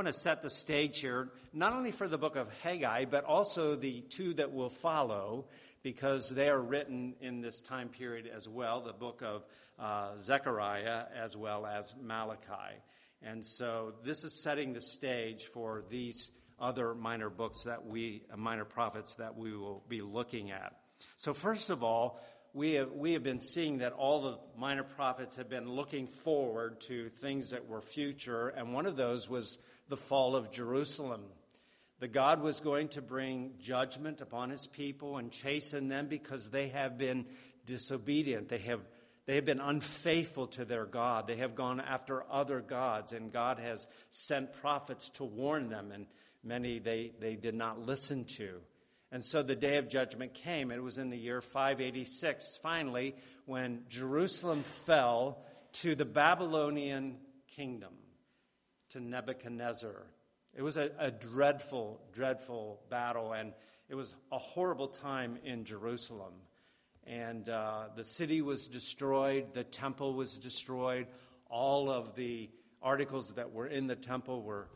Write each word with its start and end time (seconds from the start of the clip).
I 0.00 0.02
want 0.02 0.14
to 0.14 0.20
set 0.22 0.42
the 0.42 0.48
stage 0.48 1.00
here, 1.00 1.28
not 1.52 1.74
only 1.74 1.92
for 1.92 2.08
the 2.08 2.16
book 2.16 2.34
of 2.34 2.48
Haggai, 2.62 3.04
but 3.04 3.24
also 3.24 3.76
the 3.76 4.00
two 4.00 4.32
that 4.32 4.50
will 4.50 4.70
follow, 4.70 5.44
because 5.82 6.30
they 6.30 6.48
are 6.48 6.58
written 6.58 7.16
in 7.20 7.42
this 7.42 7.60
time 7.60 7.90
period 7.90 8.26
as 8.26 8.48
well 8.48 8.80
the 8.80 8.94
book 8.94 9.22
of 9.22 9.44
uh, 9.78 10.16
Zechariah 10.16 11.02
as 11.14 11.36
well 11.36 11.66
as 11.66 11.94
Malachi. 12.02 12.78
And 13.22 13.44
so 13.44 13.92
this 14.02 14.24
is 14.24 14.42
setting 14.42 14.72
the 14.72 14.80
stage 14.80 15.44
for 15.44 15.84
these 15.90 16.30
other 16.58 16.94
minor 16.94 17.28
books 17.28 17.64
that 17.64 17.84
we, 17.84 18.22
uh, 18.32 18.38
minor 18.38 18.64
prophets 18.64 19.16
that 19.16 19.36
we 19.36 19.54
will 19.54 19.84
be 19.86 20.00
looking 20.00 20.50
at. 20.50 20.72
So, 21.18 21.34
first 21.34 21.68
of 21.68 21.84
all, 21.84 22.22
we 22.52 22.72
have, 22.72 22.90
we 22.92 23.12
have 23.12 23.22
been 23.22 23.40
seeing 23.40 23.78
that 23.78 23.92
all 23.92 24.22
the 24.22 24.38
minor 24.58 24.82
prophets 24.82 25.36
have 25.36 25.48
been 25.48 25.68
looking 25.68 26.06
forward 26.06 26.80
to 26.82 27.08
things 27.08 27.50
that 27.50 27.68
were 27.68 27.80
future, 27.80 28.48
and 28.48 28.72
one 28.72 28.86
of 28.86 28.96
those 28.96 29.28
was 29.28 29.58
the 29.90 29.96
fall 29.96 30.34
of 30.34 30.50
Jerusalem. 30.50 31.22
The 31.98 32.08
God 32.08 32.40
was 32.42 32.60
going 32.60 32.88
to 32.90 33.02
bring 33.02 33.52
judgment 33.60 34.22
upon 34.22 34.48
his 34.48 34.66
people 34.66 35.18
and 35.18 35.30
chasten 35.30 35.88
them 35.88 36.06
because 36.06 36.48
they 36.48 36.68
have 36.68 36.96
been 36.96 37.26
disobedient. 37.66 38.48
They 38.48 38.58
have, 38.58 38.80
they 39.26 39.34
have 39.34 39.44
been 39.44 39.60
unfaithful 39.60 40.46
to 40.48 40.64
their 40.64 40.86
God. 40.86 41.26
They 41.26 41.36
have 41.36 41.54
gone 41.54 41.78
after 41.78 42.24
other 42.30 42.60
gods, 42.60 43.12
and 43.12 43.30
God 43.30 43.58
has 43.58 43.86
sent 44.08 44.54
prophets 44.54 45.10
to 45.10 45.24
warn 45.24 45.68
them, 45.68 45.92
and 45.92 46.06
many 46.42 46.78
they, 46.78 47.12
they 47.20 47.34
did 47.34 47.54
not 47.54 47.84
listen 47.84 48.24
to. 48.36 48.60
And 49.12 49.22
so 49.22 49.42
the 49.42 49.56
day 49.56 49.76
of 49.76 49.88
judgment 49.88 50.32
came. 50.34 50.70
It 50.70 50.82
was 50.82 50.96
in 50.96 51.10
the 51.10 51.18
year 51.18 51.42
586, 51.42 52.60
finally, 52.62 53.16
when 53.44 53.82
Jerusalem 53.88 54.62
fell 54.62 55.44
to 55.72 55.94
the 55.94 56.04
Babylonian 56.04 57.16
kingdom 57.48 57.92
to 58.90 59.00
Nebuchadnezzar. 59.00 60.06
It 60.54 60.62
was 60.62 60.76
a, 60.76 60.90
a 60.98 61.10
dreadful, 61.10 62.00
dreadful 62.12 62.80
battle, 62.90 63.32
and 63.32 63.52
it 63.88 63.94
was 63.94 64.14
a 64.32 64.38
horrible 64.38 64.88
time 64.88 65.38
in 65.44 65.64
Jerusalem. 65.64 66.34
And 67.06 67.48
uh, 67.48 67.84
the 67.96 68.04
city 68.04 68.42
was 68.42 68.66
destroyed, 68.66 69.54
the 69.54 69.64
temple 69.64 70.14
was 70.14 70.36
destroyed, 70.36 71.06
all 71.48 71.90
of 71.90 72.14
the 72.14 72.50
articles 72.82 73.32
that 73.36 73.52
were 73.52 73.66
in 73.66 73.86
the 73.86 73.96
temple 73.96 74.42
were 74.42 74.68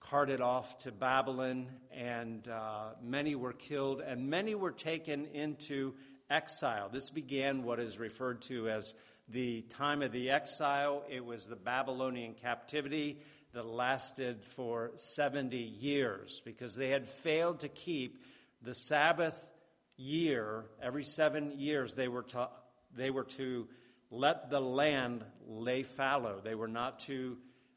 carted 0.00 0.40
off 0.40 0.78
to 0.78 0.92
Babylon, 0.92 1.68
and 1.92 2.46
uh, 2.48 2.90
many 3.02 3.34
were 3.34 3.52
killed, 3.52 4.00
and 4.00 4.28
many 4.28 4.54
were 4.54 4.72
taken 4.72 5.26
into 5.26 5.94
exile. 6.28 6.88
This 6.90 7.10
began 7.10 7.62
what 7.62 7.78
is 7.78 7.98
referred 7.98 8.42
to 8.42 8.68
as 8.68 8.94
the 9.28 9.62
time 9.62 10.02
of 10.02 10.12
the 10.12 10.30
exile. 10.30 11.04
It 11.08 11.24
was 11.24 11.46
the 11.46 11.56
Babylonian 11.56 12.34
captivity 12.34 13.20
that 13.52 13.66
lasted 13.66 14.44
for 14.44 14.92
70 14.96 15.56
years 15.56 16.40
because 16.44 16.74
they 16.74 16.88
had 16.88 17.06
failed 17.06 17.60
to 17.60 17.68
keep 17.68 18.22
the 18.62 18.74
Sabbath 18.74 19.48
year. 19.96 20.64
Every 20.80 21.04
seven 21.04 21.58
years, 21.58 21.94
they 21.94 22.08
were 22.08 22.22
to, 22.22 22.48
they 22.94 23.10
were 23.10 23.24
to 23.24 23.68
let 24.10 24.50
the 24.50 24.60
land 24.60 25.24
lay 25.46 25.82
fallow. 25.82 26.40
They 26.42 26.54
were 26.54 26.68
not 26.68 27.00
to, 27.00 27.36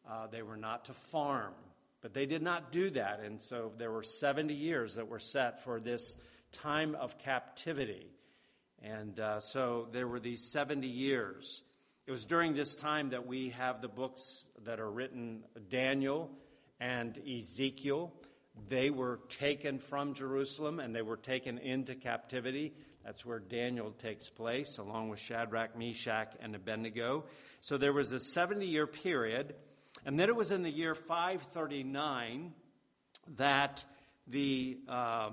uh, 0.09 0.27
they 0.27 0.41
were 0.41 0.57
not 0.57 0.85
to 0.85 0.93
farm. 0.93 1.53
But 2.01 2.13
they 2.13 2.25
did 2.25 2.41
not 2.41 2.71
do 2.71 2.89
that. 2.91 3.19
And 3.19 3.41
so 3.41 3.71
there 3.77 3.91
were 3.91 4.03
70 4.03 4.53
years 4.53 4.95
that 4.95 5.07
were 5.07 5.19
set 5.19 5.63
for 5.63 5.79
this 5.79 6.15
time 6.51 6.95
of 6.95 7.17
captivity. 7.17 8.07
And 8.81 9.19
uh, 9.19 9.39
so 9.39 9.87
there 9.91 10.07
were 10.07 10.19
these 10.19 10.51
70 10.51 10.87
years. 10.87 11.63
It 12.07 12.11
was 12.11 12.25
during 12.25 12.53
this 12.53 12.75
time 12.75 13.09
that 13.09 13.25
we 13.25 13.49
have 13.49 13.81
the 13.81 13.87
books 13.87 14.45
that 14.65 14.79
are 14.79 14.89
written 14.89 15.43
Daniel 15.69 16.29
and 16.79 17.19
Ezekiel. 17.27 18.13
They 18.69 18.91
were 18.91 19.21
taken 19.27 19.79
from 19.79 20.13
Jerusalem 20.13 20.79
and 20.79 20.95
they 20.95 21.01
were 21.01 21.17
taken 21.17 21.57
into 21.57 21.95
captivity. 21.95 22.75
That's 23.03 23.25
where 23.25 23.39
Daniel 23.39 23.89
takes 23.89 24.29
place, 24.29 24.77
along 24.77 25.09
with 25.09 25.19
Shadrach, 25.19 25.75
Meshach, 25.75 26.35
and 26.39 26.55
Abednego. 26.55 27.25
So 27.61 27.75
there 27.75 27.91
was 27.91 28.11
a 28.11 28.19
70 28.19 28.67
year 28.67 28.85
period. 28.85 29.55
And 30.05 30.19
then 30.19 30.29
it 30.29 30.35
was 30.35 30.51
in 30.51 30.61
the 30.61 30.69
year 30.69 30.93
539 30.93 32.53
that 33.37 33.83
the 34.27 34.77
uh, 34.87 35.31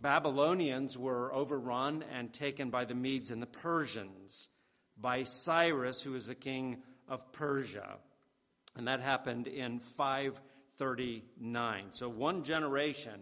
Babylonians 0.00 0.96
were 0.96 1.34
overrun 1.34 2.02
and 2.10 2.32
taken 2.32 2.70
by 2.70 2.86
the 2.86 2.94
Medes 2.94 3.30
and 3.30 3.42
the 3.42 3.46
Persians 3.46 4.48
by 5.00 5.22
Cyrus, 5.24 6.02
who 6.02 6.12
was 6.12 6.26
the 6.26 6.34
king 6.34 6.82
of 7.08 7.32
Persia. 7.32 7.96
And 8.76 8.88
that 8.88 9.00
happened 9.00 9.46
in 9.46 9.78
539. 9.78 11.84
So 11.90 12.08
one 12.08 12.42
generation 12.42 13.20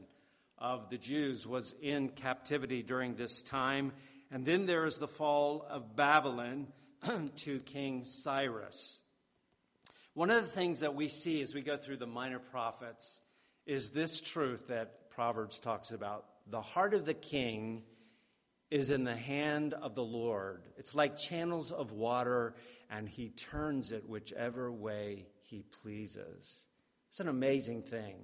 of 0.59 0.89
the 0.91 0.99
Jews 0.99 1.47
was 1.47 1.75
in 1.83 2.09
captivity 2.11 2.83
during 2.83 3.17
this 3.17 3.43
time. 3.43 3.93
And 4.31 4.47
then 4.47 4.67
there 4.67 4.87
is 4.87 4.99
the 4.99 5.09
fall 5.09 5.67
of 5.69 5.97
Babylon 5.97 6.69
to 7.37 7.59
King 7.61 8.05
Cyrus. 8.05 9.01
One 10.15 10.31
of 10.31 10.43
the 10.43 10.49
things 10.49 10.81
that 10.81 10.95
we 10.95 11.09
see 11.09 11.43
as 11.43 11.55
we 11.55 11.63
go 11.63 11.77
through 11.77 11.97
the 11.97 12.07
minor 12.07 12.39
prophets 12.39 13.21
is 13.67 13.91
this 13.91 14.21
truth 14.21 14.69
that 14.69 15.11
Proverbs 15.11 15.59
talks 15.59 15.91
about. 15.91 16.27
The 16.49 16.61
heart 16.61 16.95
of 16.95 17.07
the 17.07 17.15
king 17.15 17.83
is 18.73 18.89
in 18.89 19.05
the 19.05 19.15
hand 19.15 19.75
of 19.75 19.95
the 19.95 20.03
Lord. 20.03 20.63
It's 20.79 20.95
like 20.95 21.15
channels 21.15 21.71
of 21.71 21.93
water, 21.93 22.55
and 22.91 23.07
He 23.07 23.29
turns 23.29 23.93
it 23.93 24.09
whichever 24.09 24.73
way 24.73 25.27
He 25.43 25.63
pleases. 25.83 26.65
It's 27.11 27.21
an 27.21 27.29
amazing 27.29 27.83
thing 27.83 28.17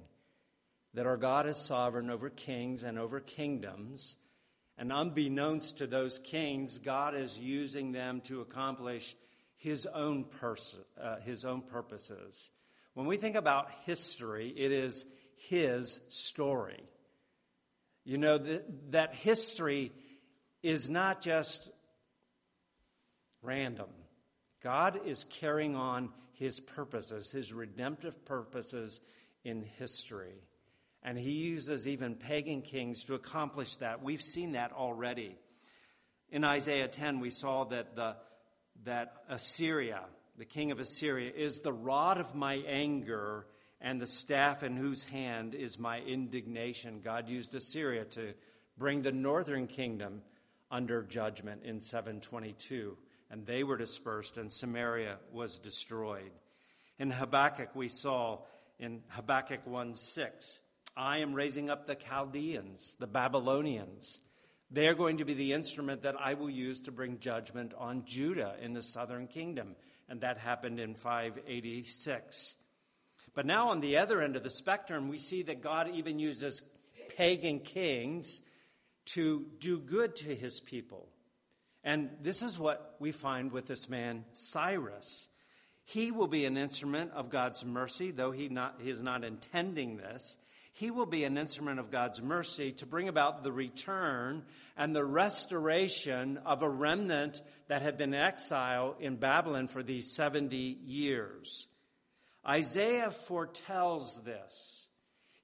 that 0.95 1.05
our 1.05 1.19
God 1.19 1.47
is 1.47 1.59
sovereign 1.59 2.09
over 2.09 2.31
kings 2.31 2.83
and 2.83 2.99
over 2.99 3.21
kingdoms. 3.21 4.17
And 4.79 4.91
unbeknownst 4.91 5.79
to 5.79 5.87
those 5.87 6.19
kings, 6.19 6.79
God 6.79 7.15
is 7.15 7.39
using 7.39 7.93
them 7.93 8.23
to 8.23 8.41
accomplish 8.41 9.17
his 9.55 9.85
own, 9.85 10.25
pers- 10.25 10.81
uh, 10.99 11.17
his 11.17 11.45
own 11.45 11.61
purposes. 11.61 12.51
When 12.95 13.05
we 13.05 13.19
think 13.19 13.37
about 13.37 13.71
history, 13.85 14.55
it 14.57 14.73
is 14.73 15.05
his 15.37 16.01
story. 16.09 16.83
You 18.05 18.17
know, 18.17 18.39
that, 18.39 18.93
that 18.93 19.15
history 19.15 19.93
is 20.63 20.91
not 20.91 21.21
just 21.21 21.71
random. 23.43 23.89
God 24.63 25.01
is 25.07 25.25
carrying 25.25 25.77
on 25.77 26.11
his 26.33 26.61
purposes, 26.61 27.31
his 27.31 27.53
redemptive 27.53 28.25
purposes 28.25 29.01
in 29.45 29.63
history. 29.79 30.35
And 31.03 31.17
he 31.17 31.33
uses 31.33 31.87
even 31.87 32.17
pagan 32.17 32.63
kings 32.63 33.05
to 33.05 33.15
accomplish 33.15 33.77
that. 33.77 34.03
We've 34.03 34.23
seen 34.23 34.53
that 34.53 34.73
already. 34.73 35.37
In 36.31 36.45
Isaiah 36.45 36.89
10, 36.89 37.21
we 37.21 37.31
saw 37.31 37.65
that, 37.65 37.95
the, 37.95 38.17
that 38.85 39.15
Assyria, 39.29 40.03
the 40.37 40.45
king 40.45 40.73
of 40.73 40.81
Assyria, 40.81 41.33
is 41.35 41.61
the 41.61 41.73
rod 41.73 42.19
of 42.19 42.35
my 42.35 42.55
anger 42.67 43.47
and 43.81 44.01
the 44.01 44.07
staff 44.07 44.63
in 44.65 44.77
whose 44.77 45.05
hand 45.05 45.55
is 45.55 45.79
my 45.79 46.01
indignation. 46.01 47.01
God 47.03 47.29
used 47.29 47.55
Assyria 47.55 48.05
to 48.07 48.35
bring 48.77 49.03
the 49.03 49.13
northern 49.13 49.69
kingdom 49.69 50.23
under 50.71 51.03
judgment 51.03 51.63
in 51.65 51.81
722, 51.81 52.97
and 53.31 53.47
they 53.47 53.63
were 53.63 53.77
dispersed, 53.77 54.39
and 54.39 54.53
Samaria 54.53 55.19
was 55.33 55.59
destroyed. 55.59 56.31
In 56.99 57.11
Habakkuk, 57.11 57.75
we 57.75 57.89
saw 57.89 58.41
in 58.79 59.03
Habakkuk 59.09 59.67
1 59.67 59.95
6, 59.95 60.61
I 60.97 61.19
am 61.19 61.35
raising 61.35 61.71
up 61.71 61.87
the 61.87 61.95
Chaldeans, 61.95 62.97
the 62.99 63.07
Babylonians. 63.07 64.21
They 64.71 64.89
are 64.89 64.95
going 64.95 65.19
to 65.19 65.25
be 65.25 65.35
the 65.35 65.53
instrument 65.53 66.03
that 66.03 66.17
I 66.21 66.35
will 66.35 66.51
use 66.51 66.81
to 66.83 66.93
bring 66.93 67.21
judgment 67.21 67.73
on 67.79 68.05
Judah 68.05 68.57
in 68.61 68.75
the 68.75 68.83
southern 68.83 69.27
kingdom. 69.27 69.77
And 70.09 70.21
that 70.23 70.39
happened 70.39 70.81
in 70.81 70.95
586. 70.95 72.57
But 73.35 73.47
now, 73.47 73.71
on 73.71 73.81
the 73.81 73.99
other 73.99 74.21
end 74.21 74.37
of 74.37 74.43
the 74.43 74.51
spectrum, 74.51 75.09
we 75.09 75.19
see 75.19 75.43
that 75.43 75.63
God 75.63 75.91
even 75.95 76.19
uses 76.19 76.63
pagan 77.17 77.61
kings 77.61 78.41
to 79.15 79.47
do 79.59 79.79
good 79.79 80.17
to 80.17 80.35
his 80.35 80.61
people. 80.61 81.09
And 81.85 82.11
this 82.21 82.43
is 82.43 82.59
what 82.59 82.97
we 82.99 83.13
find 83.13 83.53
with 83.53 83.67
this 83.67 83.89
man, 83.89 84.25
Cyrus. 84.33 85.29
He 85.85 86.11
will 86.11 86.27
be 86.27 86.45
an 86.45 86.59
instrument 86.59 87.13
of 87.13 87.31
God's 87.31 87.65
mercy, 87.65 88.11
though 88.11 88.33
he, 88.33 88.49
not, 88.49 88.81
he 88.83 88.91
is 88.91 89.01
not 89.01 89.25
intending 89.25 89.97
this. 89.97 90.37
He 90.75 90.91
will 90.91 91.07
be 91.07 91.25
an 91.25 91.39
instrument 91.39 91.81
of 91.81 91.91
God's 91.91 92.21
mercy 92.21 92.73
to 92.73 92.87
bring 92.87 93.09
about 93.09 93.43
the 93.43 93.51
return 93.51 94.45
and 94.77 94.95
the 94.95 95.05
restoration 95.05 96.39
of 96.45 96.63
a 96.63 96.69
remnant 96.69 97.41
that 97.69 97.83
had 97.83 97.97
been 97.97 98.15
exiled 98.15 98.97
in 99.01 99.17
Babylon 99.17 99.67
for 99.67 99.83
these 99.83 100.15
70 100.15 100.57
years. 100.57 101.69
Isaiah 102.47 103.11
foretells 103.11 104.21
this 104.25 104.88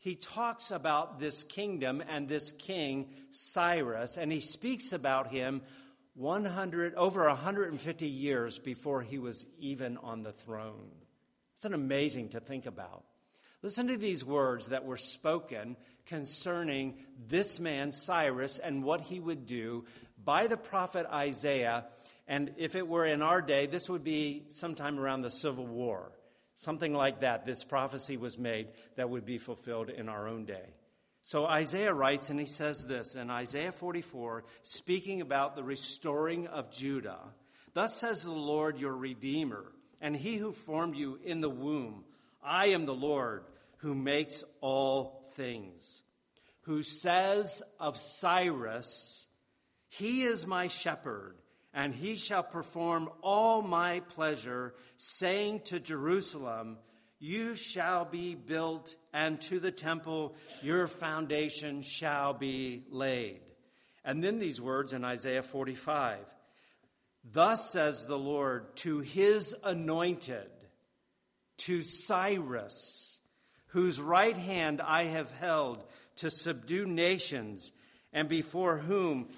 he 0.04 0.16
talks 0.16 0.70
about 0.70 1.18
this 1.18 1.44
kingdom 1.44 2.02
and 2.06 2.28
this 2.28 2.52
king, 2.52 3.08
Cyrus, 3.30 4.18
and 4.18 4.30
he 4.30 4.38
speaks 4.38 4.92
about 4.92 5.28
him 5.28 5.62
100, 6.12 6.94
over 6.94 7.26
150 7.26 8.06
years 8.06 8.58
before 8.58 9.00
he 9.00 9.18
was 9.18 9.46
even 9.58 9.96
on 9.96 10.22
the 10.22 10.30
throne. 10.30 10.90
It's 11.56 11.64
an 11.64 11.72
amazing 11.72 12.28
to 12.30 12.40
think 12.40 12.66
about. 12.66 13.02
Listen 13.62 13.88
to 13.88 13.96
these 13.96 14.26
words 14.26 14.68
that 14.68 14.84
were 14.84 14.98
spoken 14.98 15.74
concerning 16.04 16.96
this 17.26 17.58
man, 17.58 17.90
Cyrus, 17.90 18.58
and 18.58 18.84
what 18.84 19.00
he 19.00 19.18
would 19.20 19.46
do 19.46 19.86
by 20.22 20.48
the 20.48 20.58
prophet 20.58 21.06
Isaiah. 21.10 21.86
And 22.28 22.52
if 22.58 22.76
it 22.76 22.86
were 22.86 23.06
in 23.06 23.22
our 23.22 23.40
day, 23.40 23.64
this 23.64 23.88
would 23.88 24.04
be 24.04 24.44
sometime 24.50 24.98
around 24.98 25.22
the 25.22 25.30
Civil 25.30 25.66
War. 25.66 26.12
Something 26.54 26.94
like 26.94 27.20
that. 27.20 27.46
This 27.46 27.64
prophecy 27.64 28.16
was 28.16 28.38
made 28.38 28.68
that 28.96 29.10
would 29.10 29.24
be 29.24 29.38
fulfilled 29.38 29.90
in 29.90 30.08
our 30.08 30.28
own 30.28 30.44
day. 30.44 30.74
So 31.22 31.46
Isaiah 31.46 31.94
writes, 31.94 32.30
and 32.30 32.38
he 32.38 32.46
says 32.46 32.86
this 32.86 33.14
in 33.14 33.30
Isaiah 33.30 33.72
44, 33.72 34.44
speaking 34.62 35.20
about 35.20 35.56
the 35.56 35.64
restoring 35.64 36.46
of 36.46 36.70
Judah 36.70 37.18
Thus 37.74 37.96
says 37.96 38.22
the 38.22 38.30
Lord 38.30 38.78
your 38.78 38.96
Redeemer, 38.96 39.64
and 40.00 40.16
he 40.16 40.36
who 40.36 40.52
formed 40.52 40.96
you 40.96 41.18
in 41.24 41.40
the 41.40 41.50
womb. 41.50 42.04
I 42.42 42.66
am 42.66 42.86
the 42.86 42.94
Lord 42.94 43.44
who 43.78 43.94
makes 43.94 44.44
all 44.60 45.24
things, 45.34 46.02
who 46.62 46.82
says 46.82 47.62
of 47.80 47.96
Cyrus, 47.96 49.26
He 49.88 50.22
is 50.22 50.46
my 50.46 50.68
shepherd, 50.68 51.36
and 51.74 51.92
he 51.92 52.16
shall 52.16 52.44
perform 52.44 53.10
all 53.20 53.60
my 53.60 54.00
pleasure, 54.00 54.74
saying 54.96 55.60
to 55.64 55.80
Jerusalem, 55.80 56.78
You 57.18 57.56
shall 57.56 58.04
be 58.04 58.36
built, 58.36 58.94
and 59.12 59.40
to 59.42 59.58
the 59.58 59.72
temple 59.72 60.36
your 60.62 60.86
foundation 60.86 61.82
shall 61.82 62.32
be 62.32 62.84
laid. 62.90 63.40
And 64.04 64.22
then 64.22 64.38
these 64.38 64.60
words 64.60 64.92
in 64.92 65.04
Isaiah 65.04 65.42
45 65.42 66.18
Thus 67.24 67.70
says 67.70 68.06
the 68.06 68.18
Lord 68.18 68.76
to 68.76 69.00
his 69.00 69.56
anointed, 69.64 70.50
to 71.56 71.82
Cyrus, 71.82 73.18
whose 73.68 74.00
right 74.00 74.36
hand 74.36 74.80
I 74.80 75.04
have 75.04 75.30
held 75.32 75.82
to 76.16 76.30
subdue 76.30 76.86
nations, 76.86 77.72
and 78.12 78.28
before 78.28 78.76
whom, 78.76 79.28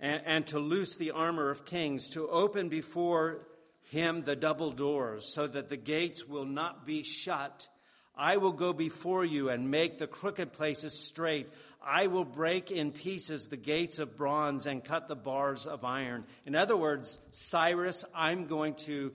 and, 0.00 0.22
and, 0.24 0.46
to 0.48 0.58
loose 0.58 0.96
the 0.96 1.10
armor 1.10 1.50
of 1.50 1.64
kings, 1.64 2.10
to 2.10 2.28
open 2.28 2.68
before 2.68 3.46
him 3.90 4.22
the 4.22 4.36
double 4.36 4.70
doors, 4.70 5.32
so 5.32 5.46
that 5.46 5.68
the 5.68 5.76
gates 5.76 6.26
will 6.26 6.44
not 6.44 6.86
be 6.86 7.02
shut. 7.02 7.68
I 8.14 8.38
will 8.38 8.52
go 8.52 8.72
before 8.72 9.24
you 9.24 9.48
and 9.48 9.70
make 9.70 9.98
the 9.98 10.06
crooked 10.06 10.52
places 10.52 10.98
straight. 10.98 11.48
I 11.82 12.08
will 12.08 12.24
break 12.24 12.70
in 12.70 12.90
pieces 12.90 13.46
the 13.46 13.56
gates 13.56 13.98
of 13.98 14.16
bronze 14.16 14.66
and 14.66 14.82
cut 14.82 15.06
the 15.06 15.16
bars 15.16 15.66
of 15.66 15.84
iron. 15.84 16.24
In 16.44 16.56
other 16.56 16.76
words, 16.76 17.18
Cyrus, 17.30 18.04
I'm 18.14 18.46
going 18.46 18.74
to, 18.86 19.12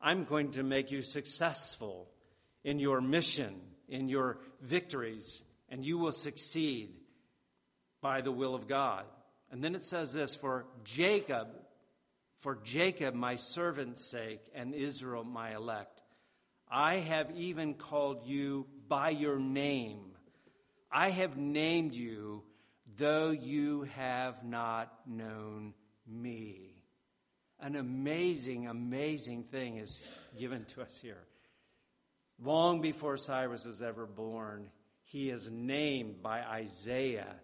I'm 0.00 0.24
going 0.24 0.52
to 0.52 0.62
make 0.62 0.90
you 0.90 1.00
successful 1.00 2.08
in 2.62 2.78
your 2.78 3.00
mission, 3.00 3.58
in 3.88 4.08
your 4.08 4.38
victories, 4.60 5.42
and 5.70 5.84
you 5.84 5.96
will 5.96 6.12
succeed 6.12 6.90
by 8.02 8.20
the 8.20 8.32
will 8.32 8.54
of 8.54 8.66
God. 8.66 9.04
And 9.50 9.62
then 9.62 9.74
it 9.74 9.84
says 9.84 10.12
this 10.12 10.34
for 10.34 10.66
Jacob, 10.84 11.48
for 12.36 12.56
Jacob, 12.62 13.14
my 13.14 13.36
servant's 13.36 14.10
sake, 14.10 14.40
and 14.54 14.74
Israel, 14.74 15.24
my 15.24 15.54
elect. 15.54 16.02
I 16.70 16.96
have 16.96 17.30
even 17.32 17.74
called 17.74 18.26
you 18.26 18.66
by 18.88 19.10
your 19.10 19.38
name. 19.38 20.12
I 20.90 21.10
have 21.10 21.36
named 21.36 21.94
you, 21.94 22.44
though 22.96 23.30
you 23.30 23.82
have 23.96 24.44
not 24.44 24.92
known 25.06 25.74
me. 26.06 26.84
An 27.58 27.76
amazing, 27.76 28.68
amazing 28.68 29.44
thing 29.44 29.76
is 29.76 30.02
given 30.38 30.64
to 30.66 30.82
us 30.82 31.00
here. 31.00 31.26
Long 32.42 32.80
before 32.80 33.16
Cyrus 33.16 33.66
is 33.66 33.82
ever 33.82 34.06
born, 34.06 34.70
he 35.04 35.28
is 35.28 35.50
named 35.50 36.22
by 36.22 36.42
Isaiah, 36.42 37.34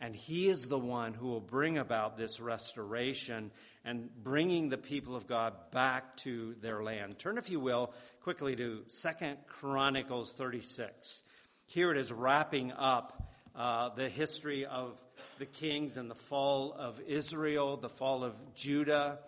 and 0.00 0.14
he 0.14 0.48
is 0.48 0.66
the 0.66 0.78
one 0.78 1.14
who 1.14 1.28
will 1.28 1.40
bring 1.40 1.78
about 1.78 2.16
this 2.16 2.38
restoration 2.40 3.50
and 3.84 4.10
bringing 4.22 4.68
the 4.68 4.76
people 4.76 5.16
of 5.16 5.26
God 5.26 5.54
back 5.70 6.16
to 6.18 6.54
their 6.60 6.82
land. 6.82 7.18
Turn, 7.18 7.38
if 7.38 7.50
you 7.50 7.60
will, 7.60 7.94
quickly 8.20 8.56
to 8.56 8.82
Second 8.88 9.38
Chronicles 9.46 10.32
36. 10.32 11.22
Here 11.66 11.90
it 11.90 11.96
is 11.96 12.12
wrapping 12.12 12.72
up 12.72 13.32
uh, 13.54 13.88
the 13.94 14.08
history 14.08 14.66
of 14.66 15.02
the 15.38 15.46
kings 15.46 15.96
and 15.96 16.10
the 16.10 16.14
fall 16.14 16.74
of 16.76 17.00
Israel, 17.06 17.76
the 17.76 17.88
fall 17.88 18.22
of 18.22 18.34
Judah. 18.54 19.18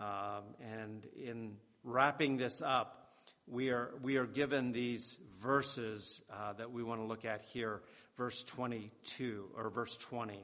Um, 0.00 0.44
and 0.60 1.04
in 1.22 1.56
wrapping 1.84 2.38
this 2.38 2.62
up, 2.62 2.98
we 3.46 3.70
are, 3.70 3.90
we 4.02 4.16
are 4.16 4.26
given 4.26 4.72
these 4.72 5.18
verses 5.40 6.22
uh, 6.32 6.52
that 6.54 6.70
we 6.70 6.82
want 6.82 7.00
to 7.00 7.06
look 7.06 7.24
at 7.24 7.42
here, 7.52 7.82
verse 8.18 8.44
22 8.44 9.46
or 9.56 9.70
verse 9.70 9.96
20. 9.96 10.38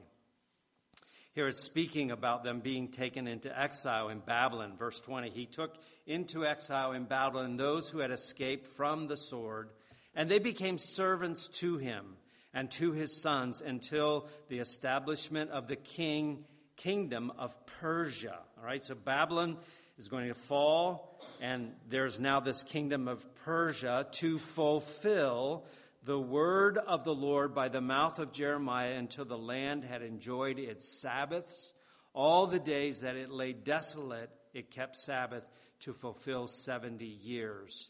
Here 1.33 1.49
it's 1.49 1.63
speaking 1.63 2.11
about 2.11 2.45
them 2.45 2.61
being 2.61 2.87
taken 2.87 3.27
into 3.27 3.55
exile 3.59 4.07
in 4.07 4.19
Babylon. 4.19 4.77
Verse 4.79 5.01
20 5.01 5.29
He 5.29 5.45
took 5.45 5.75
into 6.07 6.45
exile 6.45 6.93
in 6.93 7.03
Babylon 7.03 7.57
those 7.57 7.89
who 7.89 7.99
had 7.99 8.09
escaped 8.09 8.65
from 8.65 9.07
the 9.07 9.17
sword 9.17 9.69
and 10.15 10.31
they 10.31 10.39
became 10.39 10.77
servants 10.77 11.49
to 11.59 11.77
him 11.77 12.15
and 12.53 12.71
to 12.71 12.93
his 12.93 13.21
sons 13.21 13.61
until 13.61 14.27
the 14.47 14.59
establishment 14.59 15.51
of 15.51 15.67
the 15.67 15.75
king 15.75 16.45
kingdom 16.77 17.31
of 17.37 17.53
Persia. 17.65 18.39
All 18.57 18.65
right, 18.65 18.83
so 18.83 18.95
Babylon 18.95 19.57
is 19.97 20.07
going 20.07 20.27
to 20.27 20.33
fall, 20.33 21.21
and 21.41 21.71
there's 21.89 22.19
now 22.19 22.39
this 22.39 22.63
kingdom 22.63 23.07
of 23.07 23.25
Persia 23.43 24.07
to 24.13 24.37
fulfill 24.37 25.65
the 26.05 26.19
word 26.19 26.77
of 26.77 27.03
the 27.03 27.15
Lord 27.15 27.55
by 27.55 27.67
the 27.67 27.81
mouth 27.81 28.19
of 28.19 28.31
Jeremiah 28.31 28.93
until 28.93 29.25
the 29.25 29.37
land 29.37 29.83
had 29.83 30.03
enjoyed 30.03 30.59
its 30.59 31.01
Sabbaths. 31.01 31.73
All 32.13 32.45
the 32.45 32.59
days 32.59 32.99
that 32.99 33.15
it 33.15 33.31
lay 33.31 33.53
desolate, 33.53 34.29
it 34.53 34.69
kept 34.69 34.97
Sabbath 34.97 35.43
to 35.81 35.93
fulfill 35.93 36.47
70 36.47 37.05
years. 37.05 37.89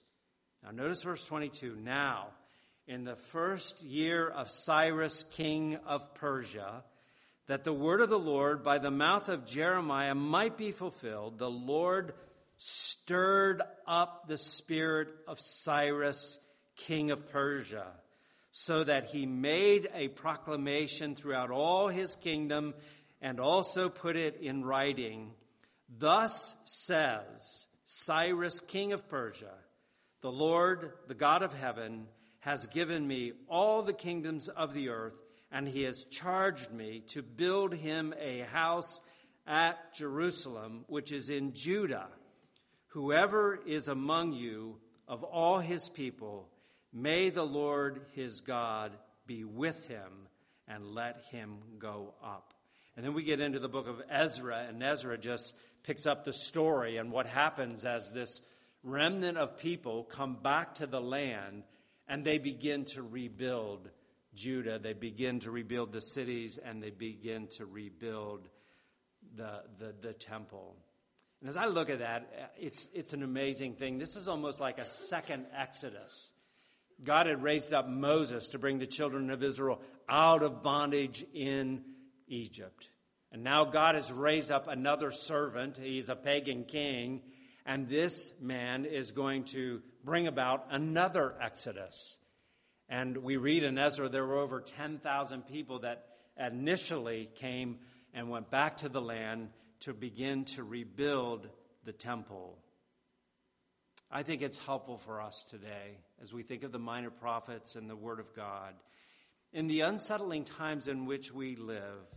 Now, 0.64 0.72
notice 0.72 1.04
verse 1.04 1.26
22. 1.26 1.76
Now, 1.76 2.28
in 2.88 3.04
the 3.04 3.18
first 3.18 3.84
year 3.84 4.30
of 4.30 4.50
Cyrus, 4.50 5.24
king 5.24 5.78
of 5.86 6.14
Persia, 6.16 6.86
that 7.48 7.66
the 7.66 7.74
word 7.74 8.00
of 8.00 8.10
the 8.10 8.18
Lord 8.18 8.64
by 8.64 8.78
the 8.78 8.92
mouth 8.92 9.28
of 9.28 9.46
Jeremiah 9.46 10.16
might 10.16 10.58
be 10.58 10.72
fulfilled, 10.72 11.38
the 11.38 11.52
Lord 11.52 12.14
stirred 12.58 13.62
up 13.86 14.30
the 14.30 14.38
spirit 14.38 15.10
of 15.28 15.40
Cyrus, 15.42 16.40
king 16.78 17.12
of 17.12 17.30
Persia, 17.30 17.88
so 18.58 18.86
that 18.86 19.08
he 19.08 19.26
made 19.26 19.90
a 19.94 20.08
proclamation 20.08 21.14
throughout 21.14 21.52
all 21.52 21.90
his 21.90 22.16
kingdom 22.16 22.74
and 23.22 23.38
also 23.38 23.90
put 23.90 24.16
it 24.16 24.40
in 24.40 24.64
writing. 24.64 25.34
Thus 25.90 26.56
says 26.64 27.68
Cyrus, 27.84 28.62
king 28.62 28.94
of 28.94 29.10
Persia, 29.10 29.52
the 30.22 30.32
Lord, 30.32 30.94
the 31.10 31.14
God 31.14 31.44
of 31.44 31.54
heaven, 31.54 32.08
has 32.40 32.66
given 32.68 33.06
me 33.06 33.34
all 33.50 33.82
the 33.82 33.92
kingdoms 33.92 34.48
of 34.48 34.74
the 34.74 34.88
earth, 34.88 35.22
and 35.52 35.68
he 35.68 35.84
has 35.84 36.06
charged 36.06 36.72
me 36.72 37.04
to 37.10 37.22
build 37.22 37.74
him 37.74 38.14
a 38.18 38.40
house 38.54 39.02
at 39.46 39.94
Jerusalem, 39.94 40.86
which 40.88 41.12
is 41.12 41.30
in 41.30 41.52
Judah. 41.52 42.08
Whoever 42.88 43.60
is 43.68 43.90
among 43.90 44.32
you 44.32 44.78
of 45.10 45.26
all 45.26 45.60
his 45.60 45.90
people, 45.90 46.48
may 46.96 47.30
the 47.30 47.46
Lord 47.46 48.02
his 48.14 48.40
God 48.40 48.94
be 49.28 49.44
with 49.44 49.88
him 49.88 50.28
and 50.68 50.88
let 50.88 51.26
him 51.30 51.58
go 51.78 52.14
up. 52.24 52.54
And 52.96 53.06
then 53.06 53.14
we 53.14 53.24
get 53.24 53.42
into 53.42 53.60
the 53.60 53.70
book 53.70 53.88
of 53.88 54.02
Ezra, 54.10 54.66
and 54.70 54.82
Ezra 54.82 55.18
just 55.18 55.54
picks 55.84 56.08
up 56.08 56.24
the 56.24 56.34
story 56.34 56.98
and 56.98 57.12
what 57.12 57.28
happens 57.28 57.86
as 57.86 58.10
this 58.12 58.42
remnant 58.84 59.38
of 59.38 59.58
people 59.58 60.04
come 60.04 60.36
back 60.36 60.76
to 60.76 60.88
the 60.88 61.02
land 61.02 61.64
and 62.08 62.24
they 62.24 62.38
begin 62.38 62.86
to 62.86 63.04
rebuild 63.04 63.90
Judah. 64.34 64.80
They 64.80 64.94
begin 64.94 65.40
to 65.42 65.52
rebuild 65.52 65.92
the 65.92 66.02
cities 66.02 66.58
and 66.58 66.82
they 66.82 66.92
begin 66.92 67.48
to 67.58 67.66
rebuild 67.66 68.48
the, 69.36 69.64
the, 69.78 69.94
the 70.02 70.14
temple. 70.14 70.76
And 71.42 71.50
as 71.50 71.58
I 71.58 71.66
look 71.66 71.90
at 71.90 72.00
that, 72.00 72.54
it's, 72.58 72.88
it's 72.94 73.14
an 73.14 73.24
amazing 73.24 73.76
thing. 73.76 73.98
This 73.98 74.16
is 74.16 74.28
almost 74.28 74.60
like 74.60 74.80
a 74.80 74.86
second 74.86 75.46
Exodus. 75.56 76.32
God 77.04 77.28
had 77.28 77.44
raised 77.44 77.74
up 77.74 77.88
Moses 77.88 78.50
to 78.50 78.60
bring 78.60 78.80
the 78.80 78.88
children 78.88 79.30
of 79.30 79.44
Israel 79.44 79.82
out 80.08 80.44
of 80.44 80.64
bondage 80.64 81.26
in 81.34 81.84
Egypt. 82.28 82.90
And 83.32 83.44
now 83.44 83.66
God 83.66 83.96
has 83.96 84.12
raised 84.12 84.52
up 84.52 84.68
another 84.68 85.12
servant. 85.12 85.78
He's 85.78 86.10
a 86.10 86.16
pagan 86.16 86.64
king 86.64 87.22
and 87.66 87.90
this 87.90 88.40
man 88.40 88.86
is 88.86 89.12
going 89.12 89.46
to 89.46 89.82
bring 90.04 90.28
about 90.28 90.68
another 90.70 91.34
exodus. 91.42 92.18
And 92.88 93.18
we 93.18 93.38
read 93.38 93.64
in 93.64 93.78
Ezra 93.80 94.08
there 94.08 94.26
were 94.26 94.38
over 94.38 94.62
10,000 94.62 95.48
people 95.48 95.80
that 95.80 96.06
initially 96.38 97.30
came 97.36 97.80
and 98.14 98.30
went 98.30 98.52
back 98.52 98.78
to 98.78 98.90
the 98.90 99.02
land 99.02 99.50
to 99.82 99.94
begin 99.94 100.46
to 100.46 100.64
rebuild 100.64 101.50
the 101.84 101.92
temple. 101.92 102.60
I 104.12 104.22
think 104.22 104.44
it's 104.44 104.60
helpful 104.60 105.00
for 105.00 105.22
us 105.22 105.44
today 105.50 105.98
as 106.22 106.34
we 106.34 106.44
think 106.44 106.64
of 106.64 106.72
the 106.72 106.80
minor 106.80 107.10
prophets 107.10 107.76
and 107.76 107.90
the 107.90 107.96
Word 107.96 108.20
of 108.20 108.34
God. 108.36 108.74
In 109.54 109.68
the 109.68 109.82
unsettling 109.82 110.44
times 110.44 110.88
in 110.88 111.06
which 111.06 111.34
we 111.34 111.56
live, 111.56 112.08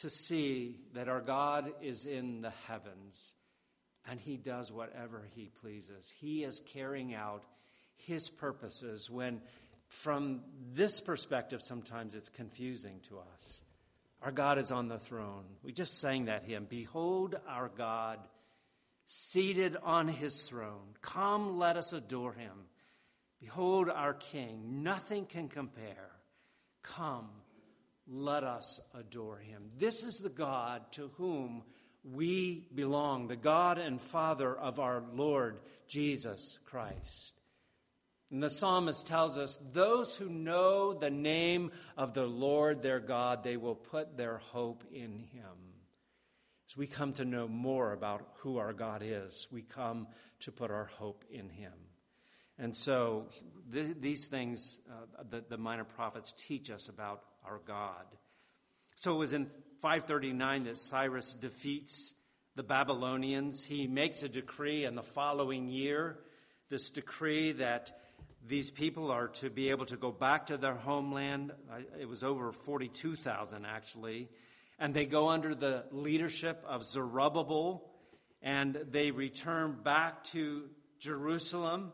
to 0.00 0.10
see 0.10 0.80
that 0.92 1.08
our 1.08 1.20
God 1.20 1.72
is 1.80 2.04
in 2.04 2.42
the 2.42 2.52
heavens 2.68 3.34
and 4.08 4.20
He 4.20 4.36
does 4.36 4.70
whatever 4.70 5.26
He 5.34 5.50
pleases. 5.60 6.12
He 6.20 6.44
is 6.44 6.60
carrying 6.66 7.14
out 7.14 7.44
His 7.96 8.28
purposes 8.28 9.10
when, 9.10 9.40
from 9.88 10.42
this 10.72 11.00
perspective, 11.00 11.62
sometimes 11.62 12.14
it's 12.14 12.28
confusing 12.28 13.00
to 13.08 13.18
us. 13.18 13.62
Our 14.22 14.32
God 14.32 14.58
is 14.58 14.72
on 14.72 14.88
the 14.88 14.98
throne. 14.98 15.44
We 15.62 15.72
just 15.72 15.98
sang 15.98 16.26
that 16.26 16.44
hymn 16.44 16.66
Behold 16.68 17.36
our 17.48 17.68
God 17.68 18.18
seated 19.06 19.76
on 19.82 20.08
his 20.08 20.42
throne. 20.42 20.94
Come, 21.00 21.58
let 21.58 21.76
us 21.76 21.92
adore 21.92 22.32
him. 22.32 22.66
Behold 23.40 23.88
our 23.90 24.14
King. 24.14 24.82
Nothing 24.82 25.26
can 25.26 25.48
compare. 25.48 26.10
Come, 26.82 27.28
let 28.08 28.44
us 28.44 28.80
adore 28.94 29.38
him. 29.38 29.70
This 29.78 30.04
is 30.04 30.18
the 30.18 30.30
God 30.30 30.92
to 30.92 31.10
whom 31.16 31.62
we 32.04 32.68
belong, 32.74 33.26
the 33.26 33.36
God 33.36 33.78
and 33.78 34.00
Father 34.00 34.56
of 34.56 34.78
our 34.78 35.02
Lord 35.12 35.60
Jesus 35.88 36.58
Christ. 36.64 37.34
And 38.30 38.42
the 38.42 38.50
psalmist 38.50 39.06
tells 39.06 39.38
us 39.38 39.58
those 39.72 40.16
who 40.16 40.28
know 40.28 40.94
the 40.94 41.10
name 41.10 41.70
of 41.96 42.12
the 42.12 42.26
Lord 42.26 42.82
their 42.82 43.00
God, 43.00 43.44
they 43.44 43.56
will 43.56 43.76
put 43.76 44.16
their 44.16 44.38
hope 44.38 44.84
in 44.92 45.18
him. 45.32 45.74
As 46.68 46.76
we 46.76 46.88
come 46.88 47.12
to 47.14 47.24
know 47.24 47.46
more 47.46 47.92
about 47.92 48.26
who 48.38 48.58
our 48.58 48.72
God 48.72 49.02
is, 49.04 49.46
we 49.52 49.62
come 49.62 50.08
to 50.40 50.50
put 50.50 50.72
our 50.72 50.86
hope 50.86 51.24
in 51.30 51.48
him. 51.48 51.72
And 52.58 52.74
so 52.74 53.26
th- 53.72 53.96
these 54.00 54.26
things 54.26 54.80
uh, 54.90 55.22
the, 55.28 55.44
the 55.48 55.58
minor 55.58 55.84
prophets 55.84 56.32
teach 56.36 56.70
us 56.70 56.88
about 56.88 57.22
our 57.44 57.60
God. 57.66 58.04
So 58.94 59.14
it 59.14 59.18
was 59.18 59.32
in 59.32 59.46
539 59.80 60.64
that 60.64 60.78
Cyrus 60.78 61.34
defeats 61.34 62.14
the 62.54 62.62
Babylonians. 62.62 63.64
He 63.64 63.86
makes 63.86 64.22
a 64.22 64.28
decree 64.28 64.84
in 64.84 64.94
the 64.94 65.02
following 65.02 65.68
year, 65.68 66.18
this 66.70 66.88
decree 66.90 67.52
that 67.52 68.00
these 68.48 68.70
people 68.70 69.10
are 69.10 69.28
to 69.28 69.50
be 69.50 69.70
able 69.70 69.86
to 69.86 69.96
go 69.96 70.10
back 70.10 70.46
to 70.46 70.56
their 70.56 70.74
homeland. 70.74 71.52
It 72.00 72.08
was 72.08 72.22
over 72.24 72.52
42,000 72.52 73.66
actually. 73.66 74.28
And 74.78 74.94
they 74.94 75.06
go 75.06 75.28
under 75.28 75.54
the 75.54 75.84
leadership 75.90 76.62
of 76.66 76.84
Zerubbabel 76.84 77.90
and 78.42 78.74
they 78.90 79.10
return 79.10 79.76
back 79.82 80.24
to 80.24 80.64
Jerusalem. 80.98 81.92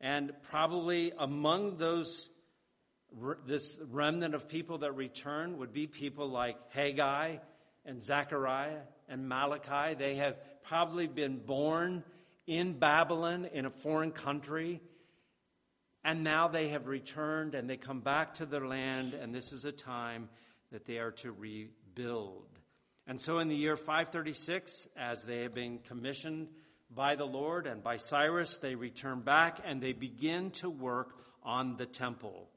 And 0.00 0.32
probably 0.42 1.12
among 1.18 1.78
those, 1.78 2.28
this 3.46 3.78
remnant 3.90 4.34
of 4.34 4.48
people 4.48 4.78
that 4.78 4.92
return 4.92 5.58
would 5.58 5.72
be 5.72 5.86
people 5.86 6.28
like 6.28 6.56
Haggai 6.72 7.36
and 7.84 8.02
Zechariah 8.02 8.80
and 9.08 9.28
Malachi. 9.28 9.94
They 9.94 10.16
have 10.16 10.36
probably 10.64 11.06
been 11.06 11.38
born 11.38 12.04
in 12.46 12.78
Babylon 12.78 13.48
in 13.52 13.66
a 13.66 13.70
foreign 13.70 14.12
country 14.12 14.80
and 16.06 16.22
now 16.22 16.46
they 16.46 16.68
have 16.68 16.86
returned 16.86 17.56
and 17.56 17.68
they 17.68 17.76
come 17.76 17.98
back 17.98 18.36
to 18.36 18.46
their 18.46 18.64
land, 18.64 19.12
and 19.12 19.34
this 19.34 19.52
is 19.52 19.64
a 19.64 19.72
time 19.72 20.28
that 20.70 20.84
they 20.84 20.98
are 20.98 21.10
to 21.10 21.32
rebuild. 21.32 22.46
And 23.08 23.20
so 23.20 23.40
in 23.40 23.48
the 23.48 23.56
year 23.56 23.76
536, 23.76 24.86
as 24.96 25.24
they 25.24 25.42
have 25.42 25.52
been 25.52 25.80
commissioned 25.80 26.46
by 26.94 27.14
the 27.14 27.26
Lord 27.26 27.66
and 27.66 27.82
by 27.82 27.96
Cyrus, 27.96 28.56
they 28.58 28.74
return 28.74 29.20
back 29.20 29.60
and 29.64 29.80
they 29.80 29.92
begin 29.92 30.50
to 30.52 30.70
work 30.70 31.14
on 31.42 31.76
the 31.76 31.86
temple. 31.86 32.48